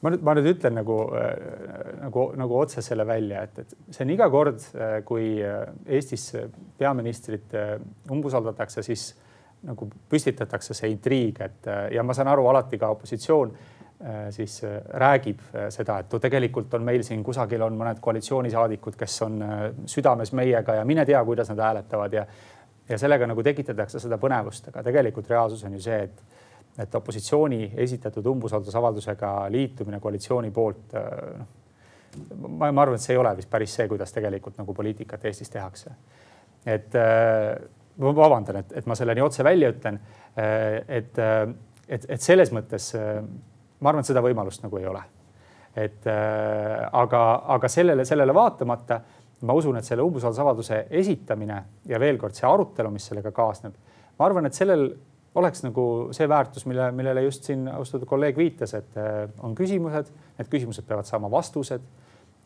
ma 0.00 0.12
nüüd, 0.12 0.22
ma 0.24 0.34
nüüd 0.36 0.46
ütlen 0.54 0.78
nagu, 0.80 0.98
äh, 1.18 1.32
nagu, 2.00 2.28
nagu 2.40 2.60
otse 2.60 2.82
selle 2.84 3.06
välja, 3.06 3.42
et, 3.48 3.58
et 3.64 3.74
see 3.90 4.06
on 4.06 4.14
iga 4.14 4.30
kord, 4.32 4.62
kui 5.08 5.34
Eestis 5.40 6.30
peaministrit 6.78 7.52
umbusaldatakse, 8.10 8.84
siis 8.86 9.10
nagu 9.66 9.90
püstitatakse 10.08 10.74
see 10.76 10.88
intriig, 10.94 11.42
et 11.44 11.68
ja 11.92 12.04
ma 12.06 12.16
saan 12.16 12.30
aru, 12.32 12.46
alati 12.48 12.80
ka 12.80 12.88
opositsioon 12.94 13.52
siis 14.32 14.62
räägib 14.96 15.42
seda, 15.68 15.98
et 16.00 16.14
tegelikult 16.22 16.72
on 16.78 16.86
meil 16.86 17.02
siin 17.04 17.20
kusagil 17.24 17.60
on 17.66 17.74
mõned 17.76 17.98
koalitsioonisaadikud, 18.00 18.96
kes 18.96 19.16
on 19.26 19.42
südames 19.84 20.32
meiega 20.32 20.78
ja 20.78 20.86
mine 20.88 21.04
tea, 21.04 21.20
kuidas 21.28 21.52
nad 21.52 21.60
hääletavad 21.60 22.16
ja 22.16 22.24
ja 22.90 22.98
sellega 22.98 23.26
nagu 23.30 23.42
tekitatakse 23.46 24.02
seda 24.02 24.18
põnevust, 24.20 24.68
aga 24.70 24.82
tegelikult 24.86 25.30
reaalsus 25.30 25.64
on 25.64 25.78
ju 25.78 25.82
see, 25.86 26.02
et 26.08 26.22
et 26.80 26.94
opositsiooni 26.94 27.72
esitatud 27.82 28.26
umbusaldusavaldusega 28.30 29.30
liitumine 29.52 29.98
koalitsiooni 30.00 30.52
poolt 30.54 30.94
noh, 30.94 31.48
ma, 32.46 32.70
ma 32.70 32.84
arvan, 32.84 32.96
et 32.96 33.04
see 33.04 33.14
ei 33.16 33.20
ole 33.20 33.32
vist 33.36 33.50
päris 33.50 33.74
see, 33.74 33.88
kuidas 33.90 34.14
tegelikult 34.14 34.58
nagu 34.60 34.74
poliitikat 34.74 35.26
Eestis 35.28 35.50
tehakse. 35.50 35.90
et 36.66 36.94
ma 36.94 38.14
vabandan, 38.16 38.62
et, 38.62 38.72
et 38.80 38.86
ma 38.86 38.96
selle 38.96 39.14
nii 39.18 39.26
otse 39.26 39.44
välja 39.44 39.70
ütlen. 39.74 40.00
et, 40.88 41.18
et, 41.88 42.06
et 42.08 42.20
selles 42.20 42.52
mõttes 42.54 42.92
ma 42.94 43.90
arvan, 43.90 44.04
et 44.04 44.10
seda 44.12 44.22
võimalust 44.24 44.62
nagu 44.64 44.78
ei 44.78 44.86
ole. 44.86 45.02
et 45.76 46.06
aga, 46.06 47.22
aga 47.56 47.68
sellele, 47.68 48.04
sellele 48.04 48.34
vaatamata 48.34 49.00
ma 49.46 49.56
usun, 49.56 49.78
et 49.78 49.86
selle 49.86 50.04
umbusaldusavalduse 50.04 50.86
esitamine 51.00 51.62
ja 51.88 52.00
veel 52.00 52.18
kord 52.20 52.36
see 52.36 52.48
arutelu, 52.48 52.90
mis 52.92 53.06
sellega 53.08 53.32
kaasneb, 53.34 53.76
ma 54.18 54.26
arvan, 54.26 54.48
et 54.48 54.56
sellel 54.56 54.90
oleks 55.38 55.62
nagu 55.62 55.84
see 56.16 56.28
väärtus, 56.28 56.66
mille, 56.66 56.90
millele 56.96 57.22
just 57.26 57.46
siin 57.46 57.68
austatud 57.70 58.08
kolleeg 58.10 58.38
viitas, 58.38 58.74
et 58.78 58.98
äh, 58.98 59.24
on 59.46 59.54
küsimused, 59.58 60.10
need 60.38 60.50
küsimused 60.50 60.86
peavad 60.88 61.08
saama 61.08 61.30
vastused. 61.30 61.84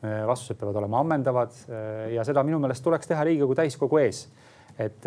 Äh, 0.05 0.21
vastused 0.29 0.59
peavad 0.61 0.77
olema 0.83 1.01
ammendavad 1.01 1.55
äh, 1.65 2.13
ja 2.15 2.25
seda 2.29 2.45
minu 2.45 2.61
meelest 2.61 2.85
tuleks 2.85 3.09
teha 3.09 3.25
Riigikogu 3.25 3.57
täiskogu 3.57 4.03
ees. 4.05 4.27
et 4.75 5.05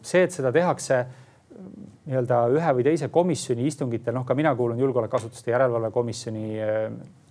see, 0.00 0.22
et 0.24 0.32
seda 0.32 0.48
tehakse 0.48 0.96
nii-öelda 2.08 2.38
ühe 2.54 2.70
või 2.78 2.84
teise 2.86 3.10
komisjoni 3.12 3.66
istungitel, 3.68 4.14
noh, 4.16 4.24
ka 4.24 4.32
mina 4.34 4.54
kuulun 4.56 4.78
julgeolekuasutuste 4.80 5.52
järelevalve 5.52 5.90
komisjoni. 5.92 6.44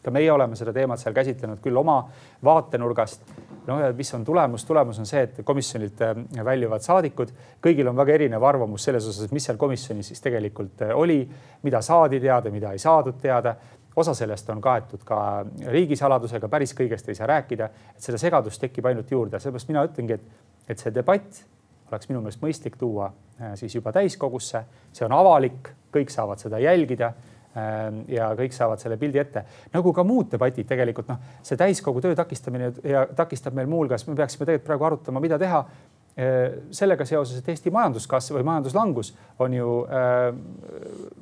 Ka 0.03 0.11
meie 0.11 0.31
oleme 0.31 0.55
seda 0.55 0.73
teemat 0.75 1.01
seal 1.01 1.15
käsitlenud 1.15 1.61
küll 1.63 1.77
oma 1.77 2.01
vaatenurgast. 2.45 3.23
no 3.67 3.79
ja 3.79 3.91
mis 3.93 4.13
on 4.13 4.25
tulemus, 4.25 4.65
tulemus 4.65 4.99
on 4.99 5.05
see, 5.05 5.23
et 5.27 5.41
komisjonilt 5.45 6.01
äh, 6.01 6.15
väljuvad 6.45 6.85
saadikud, 6.85 7.33
kõigil 7.63 7.89
on 7.89 7.97
väga 7.99 8.15
erinev 8.15 8.43
arvamus 8.43 8.87
selles 8.87 9.07
osas, 9.07 9.31
mis 9.31 9.45
seal 9.45 9.57
komisjonis 9.57 10.13
siis 10.13 10.21
tegelikult 10.21 10.81
äh, 10.87 10.95
oli, 10.95 11.21
mida 11.63 11.81
saadi 11.81 12.19
teada, 12.19 12.51
mida 12.51 12.71
ei 12.71 12.79
saadud 12.79 13.19
teada. 13.21 13.55
Osa 13.99 14.13
sellest 14.15 14.49
on 14.53 14.61
kaetud 14.61 15.01
ka 15.03 15.45
riigisaladusega, 15.73 16.47
päris 16.47 16.71
kõigest 16.77 17.09
ei 17.09 17.17
saa 17.17 17.27
rääkida, 17.27 17.69
et 17.95 18.05
seda 18.05 18.19
segadust 18.21 18.61
tekib 18.61 18.85
ainult 18.85 19.11
juurde, 19.11 19.39
seepärast 19.41 19.67
mina 19.67 19.83
ütlengi, 19.83 20.15
et, 20.15 20.69
et 20.69 20.79
see 20.79 20.93
debatt 20.95 21.41
oleks 21.89 22.09
minu 22.09 22.21
meelest 22.21 22.41
mõistlik 22.43 22.77
tuua 22.79 23.09
äh, 23.09 23.55
siis 23.59 23.75
juba 23.75 23.91
täiskogusse, 23.95 24.63
see 24.93 25.05
on 25.05 25.15
avalik, 25.17 25.73
kõik 25.93 26.13
saavad 26.13 26.41
seda 26.41 26.61
jälgida 26.61 27.11
ja 28.07 28.27
kõik 28.37 28.53
saavad 28.53 28.79
selle 28.79 28.95
pildi 29.01 29.19
ette, 29.19 29.41
nagu 29.73 29.93
ka 29.93 30.03
muud 30.05 30.29
debatid 30.31 30.67
tegelikult 30.69 31.07
noh, 31.09 31.17
see 31.43 31.57
täiskogu 31.57 32.01
töö 32.01 32.15
takistamine 32.15 32.69
ja 32.85 33.07
takistab 33.17 33.57
meil 33.57 33.67
muuhulgas, 33.67 34.05
me 34.07 34.15
peaksime 34.15 34.45
tegelikult 34.45 34.67
praegu 34.67 34.85
arutama, 34.91 35.23
mida 35.23 35.39
teha 35.41 35.63
Äh, 36.19 36.51
sellega 36.75 37.05
seoses, 37.07 37.37
et 37.39 37.47
Eesti 37.53 37.71
majanduskasv 37.71 38.33
või 38.35 38.43
majanduslangus 38.43 39.13
on 39.39 39.53
ju 39.55 39.75
äh, 39.87 40.25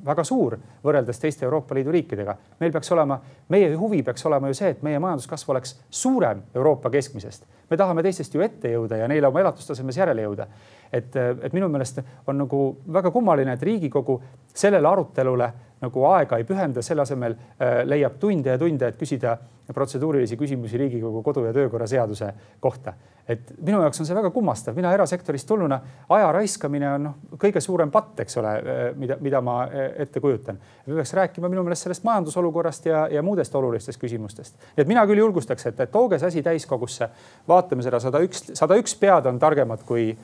väga 0.08 0.24
suur 0.26 0.56
võrreldes 0.82 1.20
teiste 1.22 1.44
Euroopa 1.46 1.76
Liidu 1.76 1.92
riikidega. 1.94 2.34
meil 2.58 2.72
peaks 2.74 2.90
olema, 2.96 3.20
meie 3.52 3.68
huvi 3.78 4.00
peaks 4.02 4.26
olema 4.26 4.50
ju 4.50 4.56
see, 4.58 4.72
et 4.74 4.82
meie 4.82 4.98
majanduskasv 4.98 5.52
oleks 5.54 5.76
suurem 5.90 6.40
Euroopa 6.54 6.90
keskmisest. 6.90 7.46
me 7.70 7.76
tahame 7.76 8.02
teistest 8.02 8.34
ju 8.34 8.42
ette 8.42 8.72
jõuda 8.72 8.98
ja 8.98 9.08
neile 9.08 9.28
oma 9.28 9.44
elatustasemes 9.44 9.96
järele 9.96 10.24
jõuda. 10.24 10.48
et, 10.92 11.16
et 11.16 11.52
minu 11.52 11.68
meelest 11.68 12.02
on 12.26 12.38
nagu 12.38 12.64
väga 12.92 13.10
kummaline, 13.10 13.52
et 13.52 13.62
Riigikogu 13.62 14.22
sellele 14.54 14.88
arutelule 14.88 15.52
nagu 15.80 16.08
aega 16.10 16.38
ei 16.38 16.44
pühenda, 16.48 16.82
selle 16.82 17.04
asemel 17.04 17.36
äh, 17.36 17.82
leiab 17.86 18.18
tunde 18.20 18.54
ja 18.54 18.58
tunde, 18.58 18.88
et 18.88 18.98
küsida 18.98 19.36
protseduurilisi 19.74 20.36
küsimusi 20.36 20.78
Riigikogu 20.80 21.22
kodu- 21.22 21.44
ja 21.46 21.52
töökorra 21.52 21.86
seaduse 21.86 22.32
kohta. 22.60 22.92
et 23.28 23.50
minu 23.60 23.82
jaoks 23.82 24.00
on 24.00 24.06
see 24.08 24.14
väga 24.16 24.30
kummastav, 24.32 24.72
mina 24.76 24.88
erasektorist 24.96 25.48
tulnuna, 25.48 25.76
aja 26.16 26.30
raiskamine 26.32 26.88
on 26.94 27.02
noh, 27.04 27.16
kõige 27.36 27.60
suurem 27.60 27.90
patt, 27.92 28.22
eks 28.24 28.38
ole, 28.40 28.54
äh, 28.56 28.78
mida, 28.96 29.18
mida 29.20 29.40
ma 29.44 29.58
äh, 29.66 29.90
ette 30.04 30.20
kujutan. 30.20 30.58
me 30.86 30.94
peaks 30.94 31.12
rääkima 31.12 31.48
minu 31.48 31.62
meelest 31.62 31.84
sellest 31.84 32.04
majandusolukorrast 32.08 32.86
ja, 32.86 33.06
ja 33.12 33.22
muudest 33.22 33.54
olulistest 33.54 34.00
küsimustest. 34.00 34.56
nii 34.76 34.82
et 34.82 34.88
mina 34.88 35.06
küll 35.06 35.20
julgustaks, 35.20 35.66
et, 35.66 35.90
tooge 35.92 36.18
see 36.18 36.32
asi 36.32 36.42
täiskogusse, 36.42 37.10
vaatame 37.48 37.82
seda 37.82 38.00
sada 38.00 38.24
üks, 38.24 38.48
sada 38.54 38.80
üks 38.80 38.96
pead 38.98 39.26
on 39.26 39.38
targemad 39.38 39.84
kui, 39.84 40.14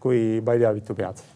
kui 0.00 0.40
ma 0.46 0.54
ei 0.54 0.62
tea, 0.62 0.72
mitu 0.72 0.94
pead 0.94 1.35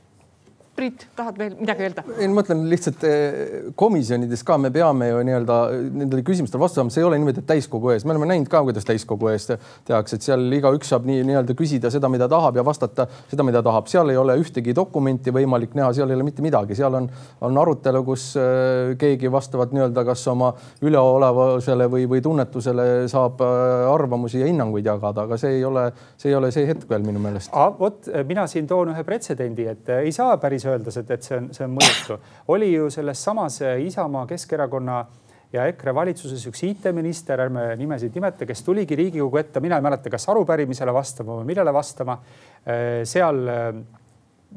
Priit, 0.71 1.03
tahad 1.19 1.35
veel 1.35 1.57
midagi 1.59 1.83
öelda? 1.83 2.03
ei, 2.15 2.29
ma 2.31 2.39
mõtlen 2.39 2.61
lihtsalt 2.71 3.03
eh, 3.05 3.71
komisjonides 3.79 4.45
ka 4.47 4.55
me 4.61 4.71
peame 4.71 5.09
ju 5.09 5.19
nii-öelda 5.27 5.57
nendele 5.99 6.23
küsimustele 6.25 6.63
vastu 6.63 6.79
saama, 6.79 6.93
see 6.95 7.03
ei 7.03 7.07
ole 7.09 7.19
niimoodi, 7.19 7.43
et 7.43 7.49
täiskogu 7.49 7.91
ees, 7.91 8.05
me 8.07 8.15
oleme 8.15 8.29
näinud 8.31 8.47
ka, 8.51 8.61
kuidas 8.69 8.87
täiskogu 8.87 9.33
ees 9.33 9.49
tehakse, 9.51 10.17
et 10.17 10.27
seal 10.29 10.47
igaüks 10.55 10.93
saab 10.93 11.09
nii 11.11 11.25
nii-öelda 11.27 11.57
küsida 11.59 11.91
seda, 11.91 12.09
mida 12.13 12.29
tahab 12.31 12.61
ja 12.61 12.65
vastata 12.65 13.09
seda, 13.33 13.47
mida 13.47 13.65
tahab, 13.67 13.89
seal 13.91 14.13
ei 14.15 14.21
ole 14.21 14.37
ühtegi 14.39 14.75
dokumenti 14.77 15.35
võimalik 15.35 15.75
näha, 15.75 15.91
seal 15.97 16.13
ei 16.13 16.19
ole 16.21 16.29
mitte 16.29 16.45
midagi, 16.47 16.79
seal 16.79 17.01
on, 17.01 17.11
on 17.49 17.61
arutelu, 17.65 18.05
kus 18.07 18.29
eh, 18.39 18.95
keegi 19.03 19.33
vastavalt 19.35 19.75
nii-öelda 19.75 20.07
kas 20.07 20.23
oma 20.31 20.53
üleolevusele 20.87 21.91
või, 21.91 22.07
või 22.15 22.23
tunnetusele 22.25 22.89
saab 23.11 23.43
eh, 23.43 23.89
arvamusi 23.91 24.45
ja 24.45 24.49
hinnanguid 24.53 24.87
jagada, 24.87 25.27
aga 25.27 25.41
see 25.43 25.59
ei 25.59 25.67
ole, 25.67 25.89
see 26.15 26.31
ei 26.31 26.39
ole 26.39 26.55
see 26.55 26.71
hetk 26.71 26.87
veel 26.95 27.03
minu 27.11 27.27
meelest. 27.27 27.51
vot 27.83 28.07
mina 28.31 28.47
siin 28.47 28.71
toon 28.71 28.95
ühe 28.95 29.05
pretsedendi, 29.05 29.67
et 29.75 29.95
ei 29.99 30.15
saa 30.15 30.39
päris 30.39 30.60
öeldes, 30.67 30.97
et, 31.01 31.11
et 31.11 31.25
see 31.25 31.39
on, 31.39 31.49
see 31.57 31.65
on 31.65 31.75
mõjutu. 31.79 32.19
oli 32.49 32.73
ju 32.73 32.91
selles 32.91 33.25
samas 33.25 33.61
Isamaa, 33.63 34.27
Keskerakonna 34.27 35.05
ja 35.53 35.67
EKRE 35.71 35.95
valitsuses 35.95 36.43
üks 36.51 36.63
IT-minister, 36.69 37.41
ärme 37.47 37.71
nimesid 37.79 38.15
nimeta, 38.15 38.47
kes 38.47 38.63
tuligi 38.67 38.99
Riigikogu 38.99 39.41
ette, 39.41 39.63
mina 39.63 39.79
ei 39.81 39.87
mäleta, 39.87 40.13
kas 40.13 40.29
arupärimisele 40.31 40.95
vastama 40.95 41.41
või 41.41 41.49
millele 41.51 41.75
vastama. 41.75 42.19
Eh, 42.65 43.01
seal 43.09 43.41
eh, 43.51 43.81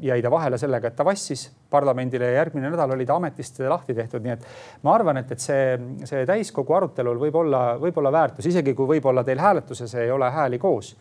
jäi 0.04 0.22
ta 0.22 0.30
vahele 0.30 0.58
sellega, 0.58 0.90
et 0.90 0.96
ta 0.98 1.06
vassis 1.06 1.48
parlamendile 1.70 2.30
ja 2.30 2.40
järgmine 2.40 2.70
nädal 2.70 2.94
oli 2.96 3.06
ta 3.06 3.18
ametist 3.18 3.60
lahti 3.62 3.94
tehtud, 3.94 4.22
nii 4.24 4.34
et 4.34 4.46
ma 4.86 4.94
arvan, 4.94 5.20
et, 5.22 5.34
et 5.34 5.42
see, 5.42 5.76
see 6.06 6.24
täiskogu 6.26 6.74
arutelul 6.74 7.20
võib 7.26 7.38
olla, 7.42 7.64
võib 7.82 7.98
olla 8.02 8.12
väärtus, 8.14 8.48
isegi 8.50 8.74
kui 8.74 8.90
võib-olla 8.96 9.22
teil 9.26 9.42
hääletuses 9.42 9.94
ei 10.02 10.10
ole 10.10 10.30
hääli 10.34 10.58
koos 10.62 10.94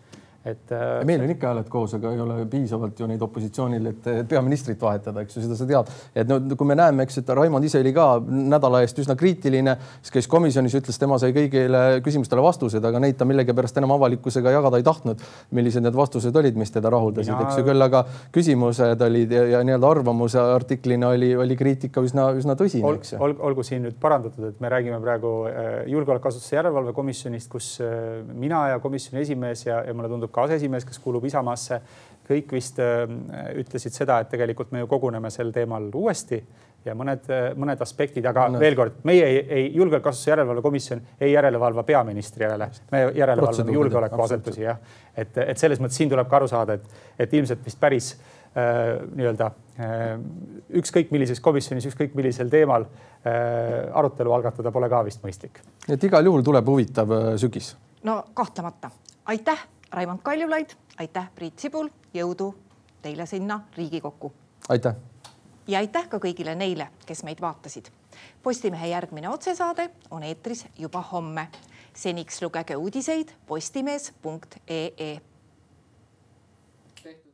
et 0.44 0.72
äh, 0.76 1.06
meil 1.08 1.24
on 1.24 1.32
ikka 1.32 1.52
hääled 1.52 1.70
koos, 1.72 1.94
aga 1.96 2.12
ei 2.12 2.20
ole 2.20 2.42
piisavalt 2.52 3.00
ju 3.00 3.08
neid 3.08 3.22
opositsioonil, 3.24 3.86
et 3.94 4.10
peaministrit 4.28 4.82
vahetada, 4.82 5.24
eks 5.24 5.38
ju, 5.38 5.44
seda 5.46 5.56
sa 5.56 5.68
tead. 5.70 5.92
et 6.16 6.28
no 6.28 6.40
kui 6.58 6.68
me 6.68 6.76
näeme, 6.76 7.06
eks, 7.08 7.22
et 7.22 7.30
Raimond 7.32 7.64
ise 7.64 7.80
oli 7.80 7.94
ka 7.96 8.08
nädala 8.28 8.82
eest 8.84 9.00
üsna 9.00 9.16
kriitiline, 9.20 9.78
siis 10.02 10.18
käis 10.18 10.28
komisjonis, 10.32 10.76
ütles, 10.82 11.00
tema 11.00 11.20
sai 11.22 11.32
kõigile 11.36 12.02
küsimustele 12.04 12.44
vastused, 12.44 12.84
aga 12.84 13.00
neid 13.04 13.16
ta 13.20 13.28
millegipärast 13.30 13.80
enam 13.80 13.96
avalikkusega 13.96 14.52
jagada 14.58 14.82
ei 14.82 14.88
tahtnud. 14.88 15.24
millised 15.52 15.84
need 15.86 15.96
vastused 15.96 16.36
olid, 16.36 16.58
mis 16.60 16.72
teda 16.74 16.92
rahuldasid 16.92 17.32
Mina..., 17.32 17.48
eks 17.48 17.62
ju, 17.62 17.68
küll 17.70 17.88
aga 17.88 18.04
küsimused 18.36 19.02
olid 19.08 19.32
ja, 19.32 19.46
ja 19.56 19.64
nii-öelda 19.64 19.90
arvamuse 19.90 20.40
artiklina 20.42 21.14
oli, 21.16 21.32
oli 21.40 21.58
kriitika 21.60 22.04
üsna, 22.04 22.28
üsna 22.36 22.58
tõsine 22.60 22.88
Ol,, 22.90 23.00
eks 23.00 23.16
ju 23.16 23.22
ol,. 23.24 23.38
olgu 23.50 23.64
siin 23.64 23.86
nüüd 23.88 23.96
parandatud, 24.02 24.50
et 24.52 24.60
me 24.64 24.72
räägime 24.74 25.00
praegu 25.04 25.34
äh, 25.48 25.72
julgeolekuasutuse 25.94 26.58
järelevalve 26.58 26.96
komisjonist, 26.98 27.50
kus 27.52 27.74
äh, 27.84 28.22
mina 28.28 28.66
ja 28.74 28.84
komisjoni 28.84 29.24
esimees 29.24 29.66
ja, 29.68 29.82
ja 29.88 29.96
mulle 29.96 30.12
tundub 30.12 30.33
ka 30.34 30.48
aseesimees, 30.48 30.86
kes 30.90 31.00
kuulub 31.04 31.26
Isamaasse, 31.30 31.82
kõik 32.28 32.54
vist 32.56 32.80
äh, 32.82 33.08
ütlesid 33.60 33.96
seda, 33.96 34.22
et 34.24 34.32
tegelikult 34.32 34.72
me 34.72 34.84
ju 34.84 34.92
koguneme 34.92 35.32
sel 35.34 35.52
teemal 35.56 35.90
uuesti 35.94 36.40
ja 36.86 36.96
mõned, 36.98 37.26
äh, 37.32 37.50
mõned 37.60 37.82
aspektid, 37.84 38.26
aga 38.28 38.48
no. 38.52 38.62
veel 38.62 38.76
kord, 38.78 39.00
meie 39.08 39.26
ei, 39.28 39.42
ei 39.58 39.66
julgeolekuasutuse 39.76 40.32
järelevalve 40.32 40.64
komisjon 40.66 41.02
ei 41.20 41.34
järelevalva 41.34 41.84
peaministri 41.88 42.48
järele, 42.48 42.70
me 42.92 43.04
järelevalvame 43.16 43.76
julgeolekuasutusi 43.78 44.66
jah. 44.66 44.80
et, 45.16 45.38
et 45.46 45.60
selles 45.60 45.82
mõttes 45.84 46.00
siin 46.00 46.12
tuleb 46.12 46.30
ka 46.32 46.40
aru 46.40 46.50
saada, 46.52 46.80
et, 46.80 47.04
et 47.26 47.36
ilmselt 47.40 47.64
vist 47.66 47.80
päris 47.80 48.14
äh, 48.16 49.04
nii-öelda 49.16 49.50
äh, 49.50 50.08
ükskõik 50.82 51.14
millises 51.16 51.44
komisjonis, 51.44 51.88
ükskõik 51.92 52.18
millisel 52.20 52.52
teemal 52.52 52.88
äh, 52.88 53.92
arutelu 53.92 54.36
algatada 54.36 54.72
pole 54.76 54.92
ka 54.92 55.04
vist 55.08 55.24
mõistlik. 55.24 55.64
et 55.88 56.10
igal 56.10 56.32
juhul 56.32 56.44
tuleb 56.44 56.74
huvitav 56.76 57.16
äh, 57.16 57.30
sügis. 57.42 57.74
no 58.04 58.22
kahtlemata, 58.34 58.92
aitäh 59.32 59.68
Raimond 59.94 60.20
Kaljulaid, 60.24 60.70
aitäh, 60.98 61.30
Priit 61.36 61.60
Sibul, 61.60 61.90
jõudu 62.14 62.56
teile 63.02 63.26
sinna 63.26 63.62
Riigikokku. 63.78 64.34
aitäh. 64.70 64.96
ja 65.68 65.80
aitäh 65.80 66.10
ka 66.10 66.18
kõigile 66.18 66.56
neile, 66.56 66.88
kes 67.06 67.24
meid 67.24 67.42
vaatasid. 67.42 67.90
Postimehe 68.44 68.88
järgmine 68.88 69.30
otsesaade 69.30 69.90
on 70.12 70.24
eetris 70.24 70.66
juba 70.78 71.02
homme. 71.02 71.48
seniks 71.94 72.42
lugege 72.42 72.76
uudiseid 72.76 73.30
postimees.ee. 73.48 75.22
tehtud. 77.04 77.34